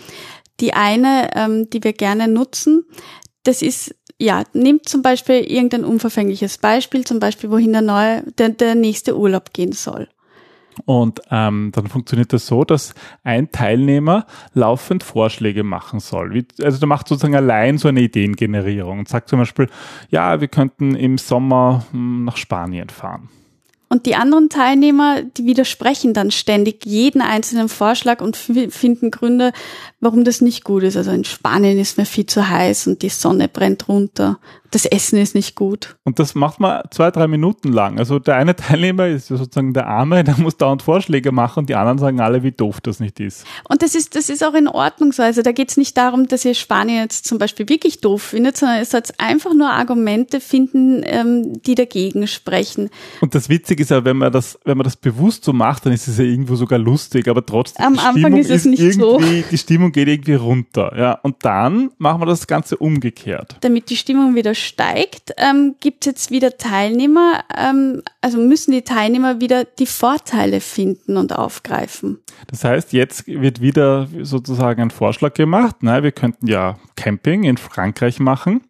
Die 0.61 0.73
eine, 0.73 1.31
ähm, 1.35 1.69
die 1.69 1.83
wir 1.83 1.91
gerne 1.91 2.29
nutzen, 2.29 2.85
das 3.43 3.61
ist, 3.61 3.93
ja, 4.23 4.43
nimmt 4.53 4.87
zum 4.87 5.01
Beispiel 5.01 5.41
irgendein 5.41 5.83
unverfängliches 5.83 6.57
Beispiel, 6.57 7.03
zum 7.03 7.19
Beispiel, 7.19 7.51
wohin 7.51 7.73
der 7.73 7.81
neue, 7.81 8.23
der, 8.37 8.49
der 8.49 8.73
nächste 8.73 9.17
Urlaub 9.17 9.51
gehen 9.53 9.73
soll. 9.73 10.07
Und 10.85 11.21
ähm, 11.29 11.71
dann 11.75 11.87
funktioniert 11.87 12.33
das 12.33 12.47
so, 12.47 12.63
dass 12.63 12.95
ein 13.23 13.51
Teilnehmer 13.51 14.25
laufend 14.53 15.03
Vorschläge 15.03 15.63
machen 15.63 15.99
soll. 15.99 16.33
Wie, 16.33 16.47
also 16.63 16.79
der 16.79 16.87
macht 16.87 17.07
sozusagen 17.07 17.35
allein 17.35 17.77
so 17.77 17.89
eine 17.89 18.01
Ideengenerierung 18.01 18.99
und 18.99 19.09
sagt 19.09 19.29
zum 19.29 19.39
Beispiel, 19.39 19.69
ja, 20.09 20.39
wir 20.41 20.47
könnten 20.47 20.95
im 20.95 21.17
Sommer 21.17 21.85
hm, 21.91 22.23
nach 22.23 22.37
Spanien 22.37 22.89
fahren. 22.89 23.29
Und 23.93 24.07
die 24.07 24.15
anderen 24.15 24.49
Teilnehmer, 24.49 25.21
die 25.21 25.45
widersprechen 25.45 26.15
dann 26.15 26.31
ständig 26.31 26.83
jeden 26.83 27.21
einzelnen 27.21 27.69
Vorschlag 27.69 28.21
und 28.21 28.35
finden 28.35 29.11
Gründe, 29.11 29.51
warum 29.99 30.23
das 30.23 30.41
nicht 30.41 30.63
gut 30.63 30.81
ist. 30.81 30.97
Also 30.97 31.11
in 31.11 31.25
Spanien 31.25 31.77
ist 31.77 31.99
mir 31.99 32.07
viel 32.07 32.25
zu 32.25 32.49
heiß 32.49 32.87
und 32.87 33.03
die 33.03 33.09
Sonne 33.09 33.47
brennt 33.47 33.87
runter 33.87 34.39
das 34.73 34.85
Essen 34.85 35.19
ist 35.19 35.35
nicht 35.35 35.55
gut. 35.55 35.95
Und 36.03 36.19
das 36.19 36.33
macht 36.35 36.59
man 36.59 36.81
zwei, 36.89 37.11
drei 37.11 37.27
Minuten 37.27 37.71
lang. 37.71 37.99
Also 37.99 38.19
der 38.19 38.35
eine 38.35 38.55
Teilnehmer 38.55 39.07
ist 39.07 39.27
sozusagen 39.27 39.73
der 39.73 39.87
Arme, 39.87 40.23
der 40.23 40.37
muss 40.37 40.57
dauernd 40.57 40.81
Vorschläge 40.81 41.31
machen 41.31 41.59
und 41.59 41.69
die 41.69 41.75
anderen 41.75 41.99
sagen 41.99 42.19
alle, 42.19 42.43
wie 42.43 42.51
doof 42.51 42.81
das 42.81 42.99
nicht 42.99 43.19
ist. 43.19 43.45
Und 43.69 43.83
das 43.83 43.95
ist, 43.95 44.15
das 44.15 44.29
ist 44.29 44.43
auch 44.43 44.55
in 44.55 44.67
Ordnung 44.67 45.11
so. 45.11 45.21
Also 45.21 45.41
da 45.41 45.51
geht 45.51 45.69
es 45.69 45.77
nicht 45.77 45.95
darum, 45.97 46.27
dass 46.27 46.43
ihr 46.45 46.55
Spanien 46.55 47.03
jetzt 47.03 47.25
zum 47.25 47.37
Beispiel 47.37 47.69
wirklich 47.69 48.01
doof 48.01 48.21
findet, 48.21 48.57
sondern 48.57 48.79
es 48.79 48.91
soll 48.91 49.03
einfach 49.17 49.53
nur 49.53 49.69
Argumente 49.69 50.39
finden, 50.39 51.01
ähm, 51.05 51.61
die 51.61 51.75
dagegen 51.75 52.27
sprechen. 52.27 52.89
Und 53.21 53.35
das 53.35 53.49
Witzige 53.49 53.83
ist 53.83 53.91
ja, 53.91 54.03
wenn 54.05 54.17
man 54.17 54.31
das, 54.31 54.57
wenn 54.65 54.77
man 54.77 54.85
das 54.85 54.95
bewusst 54.95 55.43
so 55.43 55.53
macht, 55.53 55.85
dann 55.85 55.93
ist 55.93 56.07
es 56.07 56.17
ja 56.17 56.23
irgendwo 56.23 56.55
sogar 56.55 56.79
lustig, 56.79 57.27
aber 57.27 57.45
trotzdem. 57.45 57.85
Am 57.85 57.99
Anfang 57.99 58.17
Stimmung 58.17 58.39
ist 58.39 58.49
es 58.49 58.65
nicht 58.65 58.79
ist 58.79 58.99
so. 58.99 59.19
Die 59.19 59.57
Stimmung 59.57 59.91
geht 59.91 60.07
irgendwie 60.07 60.35
runter. 60.35 60.93
Ja. 60.97 61.13
Und 61.21 61.37
dann 61.41 61.91
machen 61.97 62.21
wir 62.21 62.25
das 62.25 62.47
Ganze 62.47 62.77
umgekehrt. 62.77 63.57
Damit 63.61 63.89
die 63.89 63.97
Stimmung 63.97 64.35
wieder 64.35 64.55
steigt, 64.63 65.33
ähm, 65.37 65.75
gibt 65.79 66.05
es 66.05 66.11
jetzt 66.11 66.31
wieder 66.31 66.57
Teilnehmer, 66.57 67.43
ähm, 67.55 68.01
also 68.21 68.37
müssen 68.37 68.71
die 68.71 68.81
Teilnehmer 68.81 69.39
wieder 69.39 69.65
die 69.65 69.85
Vorteile 69.85 70.59
finden 70.61 71.17
und 71.17 71.35
aufgreifen. 71.35 72.19
Das 72.47 72.63
heißt, 72.63 72.93
jetzt 72.93 73.27
wird 73.27 73.61
wieder 73.61 74.07
sozusagen 74.21 74.81
ein 74.81 74.91
Vorschlag 74.91 75.33
gemacht. 75.33 75.77
Na, 75.81 76.03
wir 76.03 76.11
könnten 76.11 76.47
ja 76.47 76.77
Camping 76.95 77.43
in 77.43 77.57
Frankreich 77.57 78.19
machen. 78.19 78.61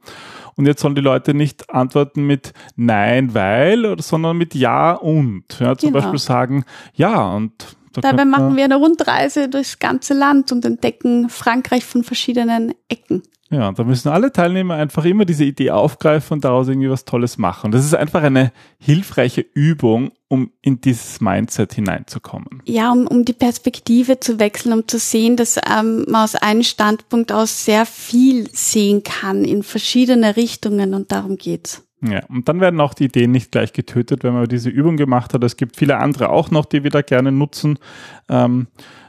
Und 0.56 0.68
jetzt 0.68 0.82
sollen 0.82 0.96
die 0.96 1.02
Leute 1.02 1.34
nicht 1.34 1.70
antworten 1.72 2.26
mit 2.26 2.54
Nein, 2.76 3.34
weil, 3.34 4.00
sondern 4.00 4.38
mit 4.38 4.54
Ja 4.54 4.94
und. 4.94 5.46
Ja, 5.60 5.76
zum 5.76 5.92
genau. 5.92 6.02
Beispiel 6.02 6.20
sagen, 6.20 6.66
ja 6.94 7.34
und 7.34 7.76
Dabei 8.02 8.26
machen 8.26 8.56
wir 8.56 8.64
eine 8.66 8.76
Rundreise 8.76 9.50
durchs 9.50 9.80
ganze 9.80 10.14
Land 10.14 10.52
und 10.52 10.66
entdecken 10.66 11.30
Frankreich 11.30 11.86
von 11.86 12.04
verschiedenen 12.04 12.74
Ecken. 12.90 13.24
Ja, 13.54 13.72
da 13.72 13.84
müssen 13.84 14.10
alle 14.10 14.32
Teilnehmer 14.32 14.76
einfach 14.76 15.06
immer 15.06 15.26
diese 15.26 15.44
Idee 15.44 15.70
aufgreifen 15.70 16.36
und 16.36 16.44
daraus 16.44 16.68
irgendwie 16.68 16.90
was 16.90 17.06
Tolles 17.06 17.38
machen. 17.38 17.72
Das 17.72 17.86
ist 17.86 17.94
einfach 17.94 18.24
eine 18.24 18.52
hilfreiche 18.80 19.42
Übung, 19.42 20.12
um 20.28 20.52
in 20.62 20.82
dieses 20.82 21.22
Mindset 21.22 21.74
hineinzukommen. 21.74 22.64
Ja, 22.66 22.92
um, 22.92 23.06
um 23.06 23.26
die 23.26 23.34
Perspektive 23.34 24.20
zu 24.20 24.40
wechseln, 24.40 24.74
um 24.74 24.88
zu 24.88 24.98
sehen, 24.98 25.38
dass 25.38 25.58
ähm, 25.58 26.06
man 26.08 26.24
aus 26.24 26.36
einem 26.36 26.64
Standpunkt 26.64 27.32
aus 27.32 27.66
sehr 27.66 27.86
viel 27.86 28.50
sehen 28.52 29.04
kann 29.04 29.46
in 29.46 29.62
verschiedene 29.62 30.36
Richtungen 30.36 30.96
und 30.96 31.12
darum 31.12 31.38
geht's. 31.38 31.84
Ja, 32.06 32.26
und 32.28 32.50
dann 32.50 32.60
werden 32.60 32.82
auch 32.82 32.94
die 32.94 33.06
Ideen 33.06 33.32
nicht 33.32 33.52
gleich 33.52 33.72
getötet, 33.72 34.24
wenn 34.24 34.34
man 34.34 34.48
diese 34.48 34.70
Übung 34.70 34.98
gemacht 34.98 35.34
hat. 35.34 35.44
Es 35.44 35.56
gibt 35.56 35.78
viele 35.78 35.98
andere 35.98 36.30
auch 36.30 36.52
noch, 36.52 36.66
die 36.66 36.84
wir 36.84 36.92
da 36.92 37.02
gerne 37.02 37.32
nutzen. 37.32 37.80
Ähm, 38.28 38.68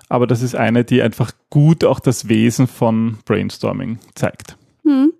aber 0.08 0.28
das 0.28 0.42
ist 0.42 0.54
eine, 0.54 0.84
die 0.84 1.02
einfach 1.02 1.32
gut 1.50 1.84
auch 1.84 1.98
das 1.98 2.28
Wesen 2.28 2.68
von 2.68 3.18
Brainstorming 3.24 3.98
zeigt. 4.14 4.56
Hm. 4.84 5.12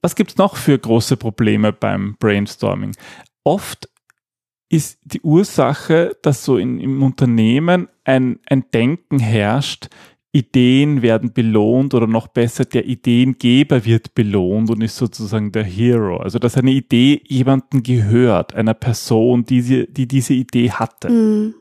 Was 0.00 0.14
gibt 0.14 0.30
es 0.30 0.36
noch 0.38 0.56
für 0.56 0.78
große 0.78 1.18
Probleme 1.18 1.72
beim 1.72 2.16
Brainstorming? 2.18 2.92
Oft 3.44 3.90
ist 4.68 4.98
die 5.04 5.20
Ursache, 5.20 6.16
dass 6.22 6.44
so 6.44 6.56
in, 6.56 6.80
im 6.80 7.02
Unternehmen 7.02 7.88
ein, 8.04 8.40
ein 8.46 8.64
Denken 8.72 9.18
herrscht, 9.18 9.88
Ideen 10.36 11.00
werden 11.00 11.32
belohnt 11.32 11.94
oder 11.94 12.06
noch 12.06 12.28
besser, 12.28 12.66
der 12.66 12.86
Ideengeber 12.86 13.84
wird 13.84 14.14
belohnt 14.14 14.70
und 14.70 14.82
ist 14.82 14.96
sozusagen 14.96 15.50
der 15.52 15.64
Hero. 15.64 16.18
Also 16.18 16.38
dass 16.38 16.56
eine 16.56 16.72
Idee 16.72 17.22
jemanden 17.26 17.82
gehört, 17.82 18.54
einer 18.54 18.74
Person, 18.74 19.44
die, 19.46 19.62
sie, 19.62 19.86
die 19.90 20.06
diese 20.06 20.34
Idee 20.34 20.70
hatte. 20.70 21.08
Mhm. 21.08 21.54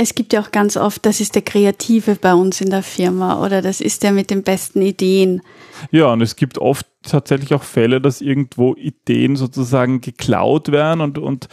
Es 0.00 0.14
gibt 0.14 0.32
ja 0.32 0.40
auch 0.40 0.52
ganz 0.52 0.76
oft, 0.76 1.04
das 1.06 1.20
ist 1.20 1.34
der 1.34 1.42
Kreative 1.42 2.14
bei 2.14 2.32
uns 2.32 2.60
in 2.60 2.70
der 2.70 2.84
Firma 2.84 3.44
oder 3.44 3.62
das 3.62 3.80
ist 3.80 4.04
der 4.04 4.12
mit 4.12 4.30
den 4.30 4.44
besten 4.44 4.80
Ideen. 4.80 5.42
Ja, 5.90 6.12
und 6.12 6.20
es 6.20 6.36
gibt 6.36 6.58
oft 6.58 6.86
tatsächlich 7.02 7.52
auch 7.52 7.64
Fälle, 7.64 8.00
dass 8.00 8.20
irgendwo 8.20 8.74
Ideen 8.74 9.34
sozusagen 9.34 10.00
geklaut 10.00 10.70
werden 10.70 11.00
und, 11.00 11.18
und 11.18 11.48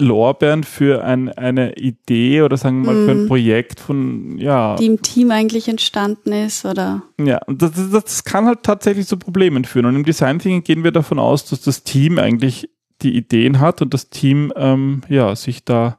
Lorbeeren 0.00 0.64
für 0.64 1.04
ein, 1.04 1.28
eine 1.28 1.74
Idee 1.74 2.42
oder 2.42 2.56
sagen 2.56 2.82
wir 2.82 2.92
mal 2.92 3.02
mm. 3.02 3.04
für 3.04 3.10
ein 3.12 3.22
mhm. 3.22 3.28
Projekt 3.28 3.80
von, 3.80 4.38
ja. 4.38 4.74
Die 4.76 4.86
im 4.86 5.02
Team 5.02 5.30
eigentlich 5.30 5.68
entstanden 5.68 6.32
ist 6.32 6.64
oder. 6.64 7.02
Ja, 7.18 7.40
das, 7.46 7.72
das 7.90 8.24
kann 8.24 8.46
halt 8.46 8.64
tatsächlich 8.64 9.06
zu 9.06 9.16
Problemen 9.16 9.64
führen. 9.64 9.86
Und 9.86 9.96
im 9.96 10.04
Design 10.04 10.38
Thinking 10.40 10.64
gehen 10.64 10.84
wir 10.84 10.90
davon 10.90 11.18
aus, 11.18 11.44
dass 11.44 11.60
das 11.60 11.84
Team 11.84 12.18
eigentlich 12.18 12.68
die 13.02 13.16
Ideen 13.16 13.60
hat 13.60 13.82
und 13.82 13.94
das 13.94 14.10
Team, 14.10 14.52
ähm, 14.56 15.02
ja, 15.08 15.34
sich 15.36 15.64
da, 15.64 15.98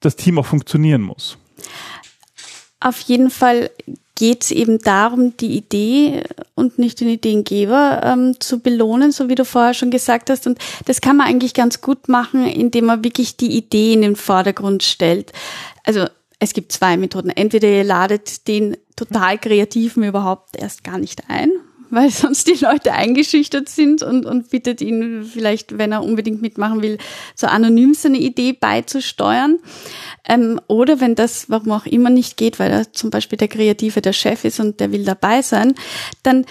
das 0.00 0.16
Team 0.16 0.38
auch 0.38 0.46
funktionieren 0.46 1.02
muss. 1.02 1.38
Auf 2.80 3.00
jeden 3.00 3.30
Fall 3.30 3.70
geht 4.16 4.44
es 4.44 4.50
eben 4.50 4.78
darum, 4.78 5.36
die 5.36 5.56
Idee 5.56 6.24
und 6.56 6.78
nicht 6.78 7.00
den 7.00 7.08
Ideengeber 7.08 8.00
ähm, 8.02 8.34
zu 8.40 8.58
belohnen, 8.58 9.12
so 9.12 9.28
wie 9.28 9.36
du 9.36 9.44
vorher 9.44 9.74
schon 9.74 9.90
gesagt 9.92 10.30
hast. 10.30 10.48
Und 10.48 10.58
das 10.86 11.00
kann 11.00 11.16
man 11.16 11.28
eigentlich 11.28 11.54
ganz 11.54 11.80
gut 11.80 12.08
machen, 12.08 12.46
indem 12.46 12.86
man 12.86 13.04
wirklich 13.04 13.36
die 13.36 13.56
Idee 13.56 13.92
in 13.92 14.02
den 14.02 14.16
Vordergrund 14.16 14.82
stellt. 14.82 15.32
Also 15.84 16.06
es 16.38 16.54
gibt 16.54 16.72
zwei 16.72 16.96
Methoden. 16.96 17.30
Entweder 17.30 17.68
ihr 17.68 17.84
ladet 17.84 18.48
den 18.48 18.76
total 18.96 19.38
Kreativen 19.38 20.02
überhaupt 20.02 20.56
erst 20.56 20.82
gar 20.82 20.98
nicht 20.98 21.24
ein, 21.28 21.52
weil 21.90 22.10
sonst 22.10 22.46
die 22.46 22.64
Leute 22.64 22.92
eingeschüchtert 22.92 23.68
sind 23.68 24.02
und, 24.02 24.26
und 24.26 24.50
bittet 24.50 24.80
ihn 24.80 25.24
vielleicht, 25.24 25.78
wenn 25.78 25.92
er 25.92 26.02
unbedingt 26.02 26.42
mitmachen 26.42 26.82
will, 26.82 26.98
so 27.34 27.46
anonym 27.46 27.94
seine 27.94 28.18
Idee 28.18 28.52
beizusteuern. 28.52 29.58
Ähm, 30.28 30.60
oder 30.68 31.00
wenn 31.00 31.14
das, 31.14 31.50
warum 31.50 31.72
auch 31.72 31.86
immer, 31.86 32.10
nicht 32.10 32.36
geht, 32.36 32.58
weil 32.58 32.70
er 32.70 32.92
zum 32.92 33.10
Beispiel 33.10 33.38
der 33.38 33.48
Kreative 33.48 34.00
der 34.00 34.12
Chef 34.12 34.44
ist 34.44 34.60
und 34.60 34.80
der 34.80 34.92
will 34.92 35.04
dabei 35.04 35.42
sein, 35.42 35.74
dann 36.22 36.44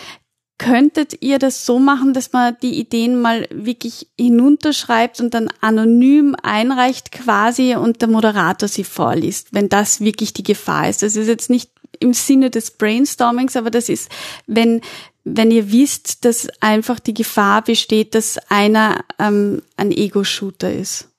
könntet 0.57 1.21
ihr 1.21 1.37
das 1.37 1.65
so 1.65 1.79
machen, 1.79 2.13
dass 2.13 2.31
man 2.31 2.55
die 2.61 2.79
Ideen 2.79 3.21
mal 3.21 3.47
wirklich 3.51 4.07
hinunterschreibt 4.17 5.19
und 5.19 5.33
dann 5.33 5.49
anonym 5.59 6.35
einreicht 6.41 7.11
quasi 7.11 7.75
und 7.75 8.01
der 8.01 8.07
Moderator 8.07 8.69
sie 8.69 8.85
vorliest, 8.85 9.49
wenn 9.51 9.67
das 9.67 9.99
wirklich 9.99 10.31
die 10.33 10.43
Gefahr 10.43 10.87
ist. 10.87 11.03
Das 11.03 11.17
ist 11.17 11.27
jetzt 11.27 11.49
nicht 11.49 11.71
im 11.99 12.13
Sinne 12.13 12.49
des 12.49 12.71
Brainstormings, 12.71 13.55
aber 13.55 13.69
das 13.69 13.89
ist, 13.89 14.09
wenn 14.47 14.81
wenn 15.25 15.51
ihr 15.51 15.71
wisst, 15.71 16.23
dass 16.23 16.47
einfach 16.61 16.99
die 16.99 17.15
Gefahr 17.15 17.63
besteht, 17.63 18.15
dass 18.15 18.37
einer 18.49 19.03
ähm, 19.19 19.63
ein 19.75 19.91
Ego-Shooter 19.91 20.71
ist. 20.71 21.09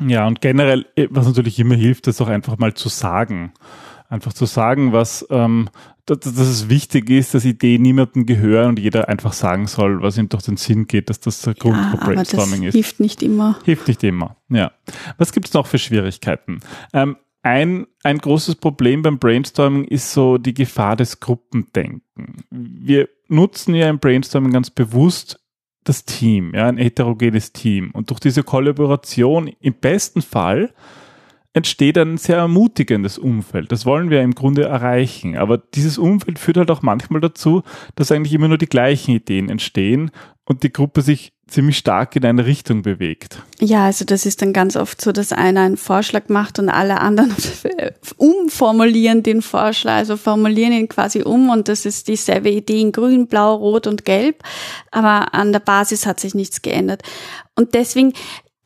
Ja, 0.00 0.26
und 0.26 0.40
generell, 0.40 0.86
äh, 0.94 1.08
was 1.10 1.26
natürlich 1.26 1.58
immer 1.58 1.74
hilft, 1.74 2.06
ist 2.06 2.20
auch 2.20 2.28
einfach 2.28 2.58
mal 2.58 2.74
zu 2.74 2.88
sagen. 2.88 3.52
Einfach 4.08 4.32
zu 4.32 4.46
sagen, 4.46 4.92
was, 4.92 5.26
ähm, 5.30 5.68
dass, 6.04 6.20
dass 6.20 6.38
es 6.38 6.68
wichtig 6.68 7.10
ist, 7.10 7.34
dass 7.34 7.44
Ideen 7.44 7.82
niemandem 7.82 8.24
gehören 8.24 8.70
und 8.70 8.78
jeder 8.78 9.08
einfach 9.08 9.32
sagen 9.32 9.66
soll, 9.66 10.00
was 10.00 10.16
ihm 10.16 10.28
durch 10.28 10.44
den 10.44 10.56
Sinn 10.56 10.86
geht, 10.86 11.10
dass 11.10 11.18
das 11.18 11.42
der 11.42 11.54
Grund 11.54 11.76
ja, 11.76 11.90
für 11.90 11.96
Brainstorming 11.96 12.62
ist. 12.62 12.74
Hilft 12.74 13.00
nicht 13.00 13.20
immer. 13.22 13.58
Hilft 13.64 13.88
nicht 13.88 14.04
immer, 14.04 14.36
ja. 14.48 14.70
Was 15.18 15.32
gibt 15.32 15.48
es 15.48 15.54
noch 15.54 15.66
für 15.66 15.78
Schwierigkeiten? 15.78 16.60
Ähm, 16.92 17.16
ein, 17.42 17.86
ein 18.04 18.18
großes 18.18 18.56
Problem 18.56 19.02
beim 19.02 19.18
Brainstorming 19.18 19.84
ist 19.84 20.12
so 20.12 20.38
die 20.38 20.54
Gefahr 20.54 20.94
des 20.94 21.20
Gruppendenken. 21.20 22.44
Wir 22.50 23.08
nutzen 23.28 23.74
ja 23.74 23.88
im 23.88 23.98
Brainstorming 23.98 24.52
ganz 24.52 24.70
bewusst 24.70 25.40
das 25.84 26.04
Team, 26.04 26.52
ja, 26.54 26.66
ein 26.66 26.78
heterogenes 26.78 27.52
Team. 27.52 27.90
Und 27.92 28.10
durch 28.10 28.20
diese 28.20 28.42
Kollaboration 28.42 29.48
im 29.60 29.74
besten 29.74 30.22
Fall 30.22 30.74
entsteht 31.52 31.96
ein 31.96 32.18
sehr 32.18 32.36
ermutigendes 32.36 33.16
Umfeld. 33.18 33.72
Das 33.72 33.86
wollen 33.86 34.10
wir 34.10 34.20
im 34.20 34.34
Grunde 34.34 34.64
erreichen. 34.64 35.36
Aber 35.36 35.56
dieses 35.56 35.96
Umfeld 35.96 36.38
führt 36.38 36.58
halt 36.58 36.70
auch 36.70 36.82
manchmal 36.82 37.20
dazu, 37.20 37.62
dass 37.94 38.12
eigentlich 38.12 38.34
immer 38.34 38.48
nur 38.48 38.58
die 38.58 38.66
gleichen 38.66 39.14
Ideen 39.14 39.48
entstehen 39.48 40.10
und 40.44 40.64
die 40.64 40.72
Gruppe 40.72 41.00
sich 41.00 41.32
ziemlich 41.48 41.78
stark 41.78 42.16
in 42.16 42.24
eine 42.24 42.44
Richtung 42.44 42.82
bewegt. 42.82 43.40
Ja, 43.60 43.84
also 43.84 44.04
das 44.04 44.26
ist 44.26 44.42
dann 44.42 44.52
ganz 44.52 44.76
oft 44.76 45.00
so, 45.00 45.12
dass 45.12 45.32
einer 45.32 45.60
einen 45.60 45.76
Vorschlag 45.76 46.28
macht 46.28 46.58
und 46.58 46.68
alle 46.68 47.00
anderen 47.00 47.34
umformulieren 48.16 49.22
den 49.22 49.42
Vorschlag, 49.42 49.94
also 49.94 50.16
formulieren 50.16 50.72
ihn 50.72 50.88
quasi 50.88 51.22
um 51.22 51.50
und 51.50 51.68
das 51.68 51.86
ist 51.86 52.08
dieselbe 52.08 52.50
Idee 52.50 52.80
in 52.80 52.92
grün, 52.92 53.28
blau, 53.28 53.54
rot 53.54 53.86
und 53.86 54.04
gelb, 54.04 54.42
aber 54.90 55.34
an 55.34 55.52
der 55.52 55.60
Basis 55.60 56.04
hat 56.04 56.18
sich 56.18 56.34
nichts 56.34 56.62
geändert. 56.62 57.02
Und 57.54 57.74
deswegen 57.74 58.12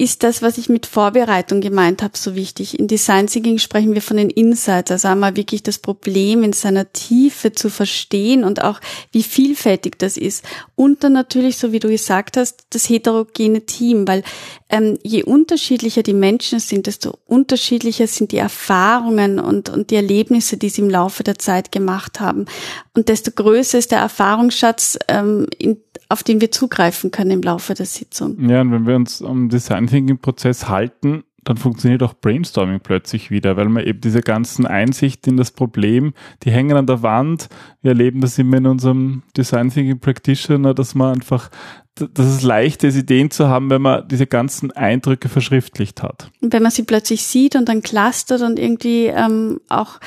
ist 0.00 0.23
das, 0.23 0.40
was 0.40 0.57
ich 0.57 0.71
mit 0.71 0.87
Vorbereitung 0.87 1.61
gemeint 1.61 2.02
habe, 2.02 2.16
so 2.16 2.35
wichtig. 2.35 2.78
In 2.78 2.88
Design 2.88 3.26
Thinking 3.26 3.59
sprechen 3.59 3.92
wir 3.92 4.00
von 4.00 4.16
den 4.16 4.30
Insights, 4.30 4.90
also 4.90 5.09
einmal 5.09 5.37
wirklich 5.37 5.62
das 5.62 5.78
Problem 5.78 6.42
in 6.42 6.54
seiner 6.54 6.90
Tiefe 6.90 7.52
zu 7.52 7.69
verstehen 7.69 8.42
und 8.42 8.64
auch 8.64 8.80
wie 9.12 9.23
vielfältig 9.23 9.99
das 9.99 10.16
ist. 10.16 10.42
Und 10.75 11.04
dann 11.04 11.12
natürlich, 11.12 11.59
so 11.59 11.73
wie 11.73 11.80
du 11.80 11.88
gesagt 11.88 12.38
hast, 12.38 12.64
das 12.71 12.88
heterogene 12.88 13.66
Team, 13.66 14.09
weil 14.09 14.23
ähm, 14.71 14.99
je 15.02 15.23
unterschiedlicher 15.23 16.02
die 16.02 16.14
Menschen 16.14 16.61
sind, 16.61 16.87
desto 16.87 17.19
unterschiedlicher 17.26 18.07
sind 18.07 18.33
die 18.33 18.38
Erfahrungen 18.38 19.38
und, 19.38 19.69
und 19.69 19.90
die 19.90 19.97
Erlebnisse, 19.97 20.57
die 20.57 20.71
sie 20.71 20.80
im 20.80 20.88
Laufe 20.88 21.25
der 21.25 21.38
Zeit 21.38 21.73
gemacht 21.73 22.21
haben. 22.21 22.47
Und 22.95 23.11
desto 23.11 23.33
größer 23.33 23.76
ist 23.76 23.90
der 23.90 23.99
Erfahrungsschatz, 23.99 24.99
ähm, 25.09 25.47
in, 25.59 25.76
auf 26.11 26.25
den 26.25 26.40
wir 26.40 26.50
zugreifen 26.50 27.11
können 27.11 27.31
im 27.31 27.43
Laufe 27.43 27.73
der 27.73 27.87
Sitzung. 27.87 28.49
Ja, 28.49 28.61
und 28.61 28.73
wenn 28.73 28.87
wir 28.87 28.97
uns 28.97 29.23
am 29.23 29.49
Design 29.49 29.87
Thinking 29.87 30.19
Prozess 30.19 30.69
halten, 30.69 31.23
dann 31.45 31.57
funktioniert 31.57 32.02
auch 32.02 32.14
Brainstorming 32.14 32.81
plötzlich 32.81 33.31
wieder, 33.31 33.57
weil 33.57 33.69
man 33.69 33.85
eben 33.85 34.00
diese 34.00 34.21
ganzen 34.21 34.67
Einsichten 34.67 35.33
in 35.33 35.37
das 35.37 35.52
Problem, 35.52 36.12
die 36.43 36.50
hängen 36.50 36.76
an 36.76 36.87
der 36.87 37.02
Wand. 37.02 37.49
Wir 37.81 37.93
erleben 37.93 38.21
das 38.21 38.38
immer 38.38 38.59
in 38.59 38.67
unserem 38.67 39.23
Design 39.37 39.71
Thinking 39.71 40.00
Practitioner, 40.00 40.75
dass 40.75 40.95
man 40.95 41.14
einfach, 41.14 41.49
dass 41.95 42.26
es 42.26 42.43
leicht 42.43 42.85
ist, 42.85 42.97
Ideen 42.97 43.31
zu 43.31 43.49
haben, 43.49 43.71
wenn 43.71 43.81
man 43.81 44.07
diese 44.09 44.26
ganzen 44.26 44.73
Eindrücke 44.73 45.29
verschriftlicht 45.29 46.02
hat. 46.02 46.31
Und 46.43 46.52
wenn 46.52 46.62
man 46.62 46.73
sie 46.73 46.83
plötzlich 46.83 47.25
sieht 47.25 47.57
und 47.57 47.69
dann 47.69 47.83
clustert 47.83 48.43
und 48.43 48.59
irgendwie 48.59 49.07
ähm, 49.07 49.61
auch 49.69 50.00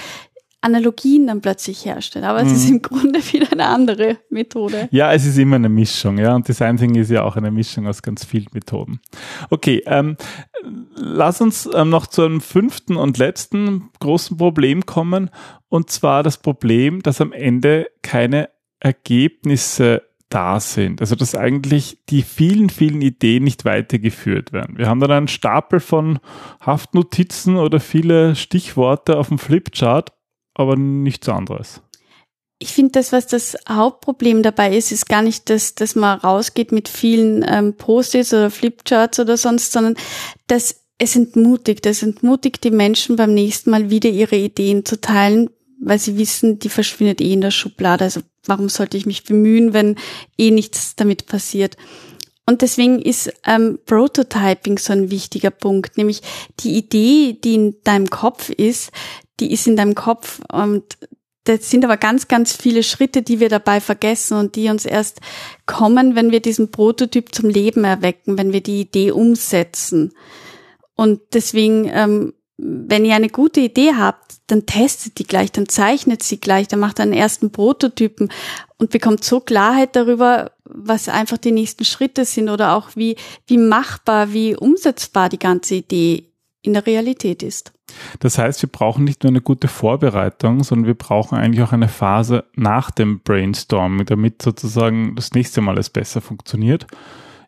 Analogien 0.63 1.27
dann 1.27 1.41
plötzlich 1.41 1.85
herstellen. 1.85 2.25
Aber 2.25 2.43
mhm. 2.43 2.47
es 2.47 2.53
ist 2.53 2.69
mhm. 2.69 2.75
im 2.75 2.81
Grunde 2.81 3.19
wieder 3.19 3.51
eine 3.51 3.67
andere 3.67 4.17
Methode. 4.29 4.87
Ja, 4.91 5.13
es 5.13 5.25
ist 5.25 5.37
immer 5.37 5.57
eine 5.57 5.69
Mischung, 5.69 6.17
ja. 6.17 6.35
Und 6.35 6.47
Design 6.47 6.77
Thinking 6.77 7.01
ist 7.01 7.11
ja 7.11 7.23
auch 7.23 7.35
eine 7.35 7.51
Mischung 7.51 7.87
aus 7.87 8.01
ganz 8.01 8.23
vielen 8.23 8.47
Methoden. 8.53 8.99
Okay, 9.49 9.83
ähm, 9.85 10.17
lass 10.95 11.41
uns 11.41 11.69
ähm, 11.73 11.89
noch 11.89 12.07
zu 12.07 12.23
einem 12.23 12.41
fünften 12.41 12.95
und 12.95 13.17
letzten 13.17 13.89
großen 13.99 14.37
Problem 14.37 14.85
kommen. 14.85 15.29
Und 15.69 15.89
zwar 15.89 16.23
das 16.23 16.37
Problem, 16.37 17.01
dass 17.01 17.19
am 17.19 17.31
Ende 17.31 17.89
keine 18.01 18.49
Ergebnisse 18.79 20.03
da 20.29 20.59
sind. 20.59 21.01
Also 21.01 21.15
dass 21.15 21.35
eigentlich 21.35 21.99
die 22.09 22.23
vielen, 22.23 22.69
vielen 22.69 23.01
Ideen 23.01 23.43
nicht 23.43 23.65
weitergeführt 23.65 24.51
werden. 24.51 24.77
Wir 24.77 24.87
haben 24.87 24.99
dann 24.99 25.11
einen 25.11 25.27
Stapel 25.27 25.79
von 25.79 26.19
Haftnotizen 26.61 27.57
oder 27.57 27.79
viele 27.79 28.35
Stichworte 28.35 29.17
auf 29.17 29.27
dem 29.27 29.37
Flipchart, 29.37 30.11
aber 30.53 30.75
nichts 30.75 31.29
anderes. 31.29 31.81
Ich 32.59 32.71
finde, 32.71 32.93
das, 32.93 33.11
was 33.11 33.27
das 33.27 33.57
Hauptproblem 33.67 34.41
dabei 34.41 34.75
ist, 34.77 34.91
ist 34.91 35.09
gar 35.09 35.21
nicht, 35.21 35.49
dass, 35.49 35.75
dass 35.75 35.95
man 35.95 36.19
rausgeht 36.19 36.71
mit 36.71 36.87
vielen 36.87 37.43
ähm, 37.47 37.73
Post-its 37.73 38.33
oder 38.33 38.49
Flipcharts 38.49 39.19
oder 39.19 39.35
sonst, 39.35 39.73
sondern 39.73 39.95
dass 40.47 40.83
es 40.97 41.15
entmutigt. 41.15 41.85
Es 41.85 42.03
entmutigt 42.03 42.63
die 42.63 42.71
Menschen 42.71 43.15
beim 43.15 43.33
nächsten 43.33 43.69
Mal 43.69 43.89
wieder 43.89 44.09
ihre 44.09 44.37
Ideen 44.37 44.85
zu 44.85 45.01
teilen, 45.01 45.49
weil 45.81 45.99
sie 45.99 46.17
wissen, 46.17 46.59
die 46.59 46.69
verschwindet 46.69 47.19
eh 47.19 47.33
in 47.33 47.41
der 47.41 47.51
Schublade. 47.51 48.05
Also 48.05 48.21
warum 48.45 48.69
sollte 48.69 48.95
ich 48.95 49.05
mich 49.05 49.23
bemühen, 49.23 49.73
wenn 49.73 49.97
eh 50.37 50.51
nichts 50.51 50.95
damit 50.95 51.25
passiert? 51.25 51.75
Und 52.45 52.61
deswegen 52.61 53.01
ist 53.01 53.33
ähm, 53.45 53.79
Prototyping 53.85 54.77
so 54.77 54.91
ein 54.91 55.09
wichtiger 55.09 55.51
Punkt, 55.51 55.97
nämlich 55.97 56.21
die 56.59 56.77
Idee, 56.77 57.37
die 57.41 57.55
in 57.55 57.75
deinem 57.83 58.09
Kopf 58.09 58.49
ist, 58.49 58.91
die 59.39 59.51
ist 59.51 59.67
in 59.67 59.75
deinem 59.75 59.95
Kopf 59.95 60.41
und 60.51 60.97
das 61.45 61.69
sind 61.69 61.83
aber 61.83 61.97
ganz, 61.97 62.29
ganz 62.29 62.55
viele 62.55 62.83
Schritte, 62.83 63.21
die 63.21 63.41
wir 63.41 63.49
dabei 63.49 63.81
vergessen 63.81 64.37
und 64.37 64.55
die 64.55 64.69
uns 64.69 64.85
erst 64.85 65.19
kommen, 65.65 66.15
wenn 66.15 66.31
wir 66.31 66.39
diesen 66.39 66.71
Prototyp 66.71 67.35
zum 67.35 67.49
Leben 67.49 67.83
erwecken, 67.83 68.37
wenn 68.37 68.53
wir 68.53 68.61
die 68.61 68.79
Idee 68.79 69.11
umsetzen. 69.11 70.13
Und 70.95 71.19
deswegen 71.33 71.89
ähm, 71.91 72.33
wenn 72.57 73.03
ihr 73.03 73.15
eine 73.15 73.29
gute 73.29 73.59
Idee 73.59 73.93
habt, 73.97 74.35
dann 74.47 74.65
testet 74.65 75.17
die 75.17 75.25
gleich, 75.25 75.51
dann 75.51 75.67
zeichnet 75.67 76.21
sie 76.23 76.39
gleich, 76.39 76.67
dann 76.67 76.79
macht 76.79 76.99
einen 76.99 77.13
ersten 77.13 77.51
Prototypen 77.51 78.31
und 78.77 78.91
bekommt 78.91 79.23
so 79.23 79.39
Klarheit 79.39 79.95
darüber, 79.95 80.51
was 80.63 81.09
einfach 81.09 81.37
die 81.37 81.51
nächsten 81.51 81.83
Schritte 81.83 82.25
sind 82.25 82.49
oder 82.49 82.75
auch 82.75 82.91
wie, 82.95 83.15
wie 83.47 83.57
machbar, 83.57 84.33
wie 84.33 84.55
umsetzbar 84.55 85.29
die 85.29 85.39
ganze 85.39 85.75
Idee 85.75 86.31
in 86.61 86.73
der 86.73 86.85
Realität 86.85 87.43
ist. 87.43 87.72
Das 88.19 88.37
heißt, 88.37 88.61
wir 88.61 88.69
brauchen 88.69 89.03
nicht 89.03 89.23
nur 89.23 89.31
eine 89.31 89.41
gute 89.41 89.67
Vorbereitung, 89.67 90.63
sondern 90.63 90.87
wir 90.87 90.93
brauchen 90.93 91.37
eigentlich 91.37 91.63
auch 91.63 91.71
eine 91.71 91.87
Phase 91.87 92.45
nach 92.55 92.91
dem 92.91 93.21
Brainstorming, 93.21 94.05
damit 94.05 94.41
sozusagen 94.41 95.15
das 95.15 95.33
nächste 95.33 95.61
Mal 95.61 95.77
es 95.77 95.89
besser 95.89 96.21
funktioniert. 96.21 96.87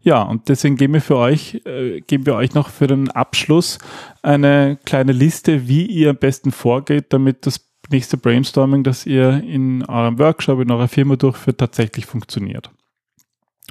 Ja, 0.02 0.22
und 0.22 0.50
deswegen 0.50 0.76
geben 0.76 0.94
wir 0.94 1.02
für 1.02 1.18
euch, 1.18 1.62
äh, 1.66 2.02
geben 2.02 2.28
wir 2.28 2.36
euch 2.36 2.54
noch 2.54 2.70
für 2.70 2.86
den 2.86 3.10
Abschluss 3.10 3.80
eine 4.22 4.78
kleine 4.86 5.14
Liste, 5.14 5.68
wie 5.68 5.88
ihr 5.88 6.12
am 6.12 6.18
besten 6.18 6.52
vorgeht, 6.52 7.06
damit 7.10 7.48
das 7.48 7.68
nächste 7.90 8.18
Brainstorming, 8.18 8.84
das 8.84 9.08
ihr 9.08 9.44
in 9.44 9.84
eurem 9.86 10.20
Workshop, 10.20 10.62
in 10.62 10.72
eurer 10.72 10.88
Firma 10.88 11.16
durchführt, 11.16 11.58
tatsächlich 11.58 12.06
funktioniert. 12.06 12.70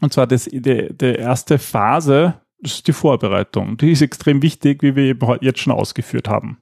Und 0.01 0.13
zwar 0.13 0.27
das, 0.27 0.47
die, 0.47 0.61
die 0.93 1.15
erste 1.15 1.59
Phase, 1.59 2.41
das 2.61 2.75
ist 2.75 2.89
die 2.89 2.93
Vorbereitung. 2.93 3.77
Die 3.77 3.93
ist 3.93 4.03
extrem 4.03 4.43
wichtig, 4.43 4.83
wie 4.83 4.97
wir 4.97 5.05
eben 5.05 5.37
jetzt 5.41 5.61
schon 5.61 5.73
ausgeführt 5.73 6.29
haben. 6.29 6.59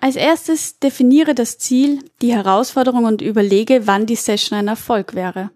Als 0.00 0.16
erstes 0.16 0.78
definiere 0.78 1.34
das 1.34 1.58
Ziel, 1.58 2.00
die 2.22 2.32
Herausforderung 2.32 3.04
und 3.04 3.22
überlege, 3.22 3.86
wann 3.86 4.06
die 4.06 4.16
Session 4.16 4.58
ein 4.58 4.68
Erfolg 4.68 5.14
wäre. 5.14 5.50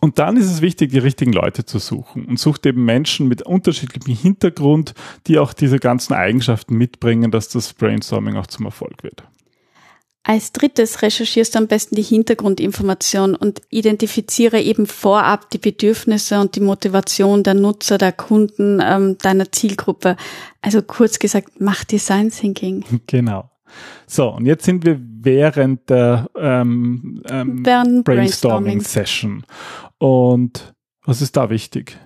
Und 0.00 0.18
dann 0.18 0.36
ist 0.36 0.50
es 0.50 0.62
wichtig, 0.62 0.90
die 0.90 0.98
richtigen 0.98 1.32
Leute 1.32 1.64
zu 1.64 1.78
suchen 1.78 2.24
und 2.24 2.38
sucht 2.38 2.66
eben 2.66 2.84
Menschen 2.84 3.28
mit 3.28 3.42
unterschiedlichem 3.42 4.16
Hintergrund, 4.16 4.94
die 5.28 5.38
auch 5.38 5.52
diese 5.52 5.78
ganzen 5.78 6.14
Eigenschaften 6.14 6.74
mitbringen, 6.74 7.30
dass 7.30 7.48
das 7.48 7.72
Brainstorming 7.72 8.36
auch 8.36 8.48
zum 8.48 8.64
Erfolg 8.64 9.04
wird. 9.04 9.22
Als 10.24 10.52
drittes 10.52 11.02
recherchierst 11.02 11.54
du 11.54 11.58
am 11.58 11.66
besten 11.66 11.96
die 11.96 12.02
Hintergrundinformation 12.02 13.34
und 13.34 13.62
identifiziere 13.70 14.60
eben 14.60 14.86
vorab 14.86 15.50
die 15.50 15.58
Bedürfnisse 15.58 16.40
und 16.40 16.54
die 16.56 16.60
Motivation 16.60 17.42
der 17.42 17.54
Nutzer, 17.54 17.98
der 17.98 18.12
Kunden, 18.12 18.80
ähm, 18.80 19.18
deiner 19.18 19.50
Zielgruppe. 19.50 20.16
Also 20.60 20.80
kurz 20.82 21.18
gesagt, 21.18 21.60
mach 21.60 21.82
Design 21.84 22.30
Thinking. 22.30 22.84
Genau. 23.08 23.51
So, 24.06 24.28
und 24.30 24.46
jetzt 24.46 24.64
sind 24.64 24.84
wir 24.84 25.00
während 25.00 25.88
der 25.88 26.28
ähm, 26.36 27.22
ähm, 27.28 27.62
Brainstorming-Session. 28.04 29.44
Und 29.98 30.74
was 31.04 31.22
ist 31.22 31.36
da 31.36 31.50
wichtig? 31.50 31.98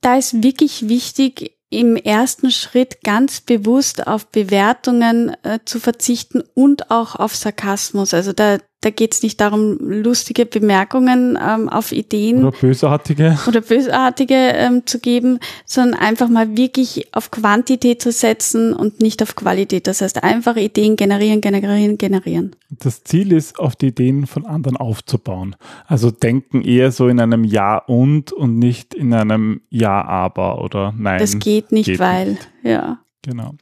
Da 0.00 0.16
ist 0.16 0.42
wirklich 0.42 0.88
wichtig, 0.88 1.56
im 1.68 1.96
ersten 1.96 2.50
Schritt 2.50 3.02
ganz 3.02 3.40
bewusst 3.40 4.06
auf 4.06 4.28
Bewertungen 4.28 5.36
äh, 5.42 5.58
zu 5.64 5.80
verzichten 5.80 6.42
und 6.54 6.90
auch 6.90 7.16
auf 7.16 7.34
Sarkasmus. 7.34 8.14
Also 8.14 8.32
da, 8.32 8.58
da 8.82 8.90
geht 8.90 9.14
es 9.14 9.22
nicht 9.22 9.40
darum, 9.40 9.78
lustige 9.80 10.44
Bemerkungen 10.46 11.38
ähm, 11.42 11.68
auf 11.68 11.92
Ideen 11.92 12.44
oder 12.44 12.56
bösartige 12.56 13.38
oder 13.48 13.60
bösartige 13.60 14.34
ähm, 14.34 14.82
zu 14.84 15.00
geben, 15.00 15.40
sondern 15.64 15.98
einfach 15.98 16.28
mal 16.28 16.56
wirklich 16.56 17.08
auf 17.12 17.30
Quantität 17.30 18.02
zu 18.02 18.12
setzen 18.12 18.74
und 18.74 19.00
nicht 19.00 19.22
auf 19.22 19.34
Qualität. 19.34 19.86
Das 19.86 20.02
heißt 20.02 20.22
einfach 20.22 20.56
Ideen 20.56 20.96
generieren, 20.96 21.40
generieren, 21.40 21.96
generieren. 21.96 22.54
Das 22.68 23.02
Ziel 23.02 23.32
ist, 23.32 23.58
auf 23.58 23.76
die 23.76 23.88
Ideen 23.88 24.26
von 24.26 24.44
anderen 24.44 24.76
aufzubauen. 24.76 25.56
Also 25.86 26.10
denken 26.10 26.62
eher 26.62 26.92
so 26.92 27.08
in 27.08 27.18
einem 27.18 27.44
Ja 27.44 27.78
und 27.78 28.32
und 28.32 28.58
nicht 28.58 28.94
in 28.94 29.14
einem 29.14 29.62
Ja 29.70 30.04
aber 30.04 30.62
oder 30.62 30.94
Nein. 30.96 31.18
Das 31.18 31.38
geht 31.38 31.72
nicht, 31.72 31.86
geht 31.86 31.98
weil 31.98 32.32
nicht. 32.32 32.48
ja. 32.62 32.98
Genau. 33.22 33.54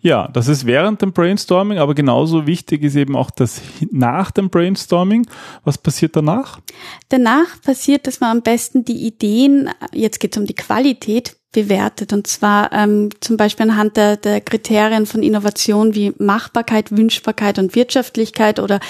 Ja, 0.00 0.28
das 0.28 0.48
ist 0.48 0.66
während 0.66 1.02
dem 1.02 1.12
Brainstorming, 1.12 1.78
aber 1.78 1.94
genauso 1.94 2.46
wichtig 2.46 2.82
ist 2.82 2.96
eben 2.96 3.16
auch 3.16 3.30
das 3.30 3.60
nach 3.90 4.30
dem 4.30 4.50
Brainstorming. 4.50 5.26
Was 5.64 5.78
passiert 5.78 6.16
danach? 6.16 6.60
Danach 7.08 7.60
passiert, 7.62 8.06
dass 8.06 8.20
man 8.20 8.30
am 8.30 8.42
besten 8.42 8.84
die 8.84 9.06
Ideen, 9.06 9.70
jetzt 9.92 10.20
geht 10.20 10.34
es 10.34 10.40
um 10.40 10.46
die 10.46 10.54
Qualität, 10.54 11.36
bewertet. 11.54 12.12
Und 12.12 12.26
zwar 12.26 12.70
ähm, 12.72 13.08
zum 13.20 13.38
Beispiel 13.38 13.70
anhand 13.70 13.96
der, 13.96 14.18
der 14.18 14.42
Kriterien 14.42 15.06
von 15.06 15.22
Innovation 15.22 15.94
wie 15.94 16.12
Machbarkeit, 16.18 16.90
Wünschbarkeit 16.90 17.58
und 17.58 17.74
Wirtschaftlichkeit 17.74 18.60
oder 18.60 18.80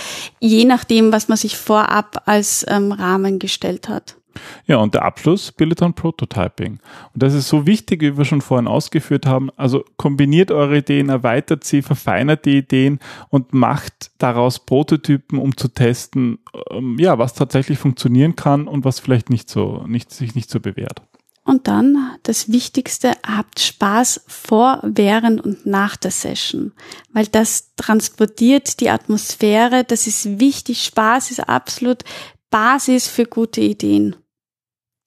je 0.41 0.65
nachdem, 0.65 1.13
was 1.13 1.29
man 1.29 1.39
sich 1.39 1.57
vorab 1.57 2.23
als 2.27 2.67
ähm, 2.69 2.91
Rahmen 2.91 3.39
gestellt 3.39 3.89
hat. 3.89 4.17
Ja, 4.67 4.77
und 4.79 4.95
der 4.95 5.05
Abschluss 5.05 5.53
bildet 5.53 5.81
dann 5.81 5.95
Prototyping. 5.95 6.81
Und 7.13 7.23
das 7.23 7.35
ist 7.35 7.49
so 7.49 7.67
wichtig, 7.67 8.03
wie 8.03 8.17
wir 8.17 8.25
schon 8.25 8.41
vorhin 8.41 8.69
ausgeführt 8.69 9.27
haben. 9.27 9.51
Also 9.57 9.85
kombiniert 9.97 10.51
eure 10.51 10.79
Ideen, 10.79 11.09
erweitert 11.09 11.65
sie, 11.65 11.83
verfeinert 11.83 12.45
die 12.45 12.59
Ideen 12.59 12.99
und 13.29 13.55
macht 13.55 14.11
daraus 14.19 14.65
Prototypen, 14.65 15.39
um 15.39 15.57
zu 15.57 15.69
testen, 15.69 16.39
ähm, 16.71 16.97
ja, 16.99 17.19
was 17.19 17.35
tatsächlich 17.35 17.79
funktionieren 17.79 18.37
kann 18.37 18.69
und 18.69 18.85
was 18.85 19.01
vielleicht 19.01 19.31
nicht 19.31 19.51
so, 19.51 19.85
nicht, 19.87 20.11
sich 20.11 20.35
nicht 20.35 20.51
so 20.51 20.61
bewährt. 20.61 21.03
Und 21.45 21.69
dann 21.69 22.17
das 22.23 22.51
Wichtigste, 22.51 23.13
habt 23.23 23.61
Spaß 23.61 24.23
vor, 24.27 24.81
während 24.83 25.43
und 25.43 25.67
nach 25.67 25.97
der 25.97 26.11
Session, 26.11 26.73
weil 27.13 27.27
das 27.27 27.75
transportiert 27.77 28.81
die 28.81 28.89
Atmosphäre, 28.89 29.85
das 29.85 30.07
ist 30.07 30.41
wichtig, 30.41 30.83
Spaß 30.85 31.31
ist 31.31 31.41
absolut 31.41 32.03
Basis 32.51 33.09
für 33.09 33.27
gute 33.27 33.61
Ideen. 33.61 34.17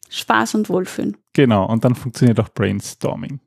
Spaß 0.09 0.55
und 0.55 0.69
Wohlfühlen. 0.69 1.17
Genau, 1.33 1.65
und 1.65 1.83
dann 1.85 1.95
funktioniert 1.95 2.39
auch 2.39 2.49
Brainstorming. 2.49 3.39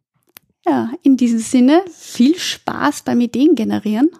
Ja, 0.67 0.91
in 1.03 1.17
diesem 1.17 1.39
Sinne 1.39 1.83
viel 1.91 2.39
Spaß 2.39 3.03
beim 3.03 3.21
Ideen 3.21 3.55
generieren. 3.55 4.11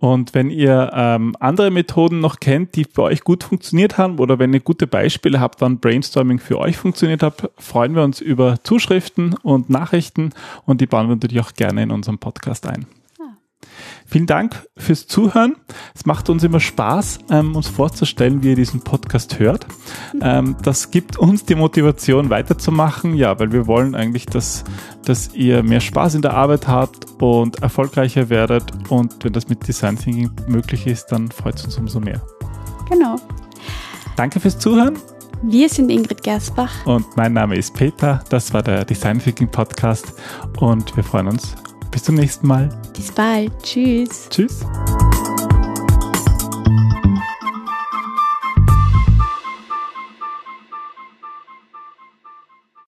Und 0.00 0.32
wenn 0.32 0.50
ihr 0.50 0.92
ähm, 0.94 1.34
andere 1.40 1.72
Methoden 1.72 2.20
noch 2.20 2.38
kennt, 2.38 2.76
die 2.76 2.84
für 2.84 3.02
euch 3.02 3.24
gut 3.24 3.42
funktioniert 3.42 3.98
haben 3.98 4.18
oder 4.18 4.38
wenn 4.38 4.54
ihr 4.54 4.60
gute 4.60 4.86
Beispiele 4.86 5.40
habt, 5.40 5.60
wann 5.60 5.80
Brainstorming 5.80 6.38
für 6.38 6.58
euch 6.58 6.76
funktioniert 6.76 7.22
hat, 7.22 7.50
freuen 7.58 7.96
wir 7.96 8.04
uns 8.04 8.20
über 8.20 8.62
Zuschriften 8.62 9.34
und 9.42 9.70
Nachrichten 9.70 10.30
und 10.66 10.80
die 10.80 10.86
bauen 10.86 11.08
wir 11.08 11.16
natürlich 11.16 11.40
auch 11.40 11.54
gerne 11.54 11.82
in 11.82 11.90
unserem 11.90 12.18
Podcast 12.18 12.68
ein. 12.68 12.86
Vielen 14.06 14.26
Dank 14.26 14.66
fürs 14.76 15.06
Zuhören. 15.06 15.56
Es 15.94 16.06
macht 16.06 16.30
uns 16.30 16.42
immer 16.42 16.60
Spaß, 16.60 17.18
ähm, 17.30 17.54
uns 17.54 17.68
vorzustellen, 17.68 18.42
wie 18.42 18.50
ihr 18.50 18.56
diesen 18.56 18.80
Podcast 18.80 19.38
hört. 19.38 19.66
Ähm, 20.20 20.56
das 20.62 20.90
gibt 20.90 21.16
uns 21.18 21.44
die 21.44 21.54
Motivation 21.54 22.30
weiterzumachen, 22.30 23.14
ja, 23.14 23.38
weil 23.38 23.52
wir 23.52 23.66
wollen 23.66 23.94
eigentlich, 23.94 24.26
dass, 24.26 24.64
dass 25.04 25.34
ihr 25.34 25.62
mehr 25.62 25.80
Spaß 25.80 26.14
in 26.14 26.22
der 26.22 26.34
Arbeit 26.34 26.68
habt 26.68 27.06
und 27.20 27.62
erfolgreicher 27.62 28.28
werdet. 28.28 28.72
Und 28.88 29.24
wenn 29.24 29.32
das 29.32 29.48
mit 29.48 29.66
Design 29.66 29.96
Thinking 29.96 30.30
möglich 30.46 30.86
ist, 30.86 31.06
dann 31.06 31.30
freut 31.30 31.56
es 31.56 31.64
uns 31.64 31.78
umso 31.78 32.00
mehr. 32.00 32.20
Genau. 32.88 33.16
Danke 34.16 34.40
fürs 34.40 34.58
Zuhören. 34.58 34.96
Wir 35.42 35.68
sind 35.68 35.90
Ingrid 35.90 36.22
Gersbach. 36.22 36.84
Und 36.84 37.16
mein 37.16 37.32
Name 37.32 37.56
ist 37.56 37.74
Peter. 37.74 38.24
Das 38.28 38.52
war 38.52 38.62
der 38.62 38.84
Design 38.84 39.20
Thinking 39.20 39.48
Podcast. 39.48 40.14
Und 40.58 40.96
wir 40.96 41.04
freuen 41.04 41.28
uns 41.28 41.54
bis 41.90 42.02
zum 42.02 42.16
nächsten 42.16 42.46
Mal. 42.46 42.68
Bis 42.96 43.12
bald. 43.12 43.52
Tschüss. 43.62 44.28
Tschüss. 44.30 44.64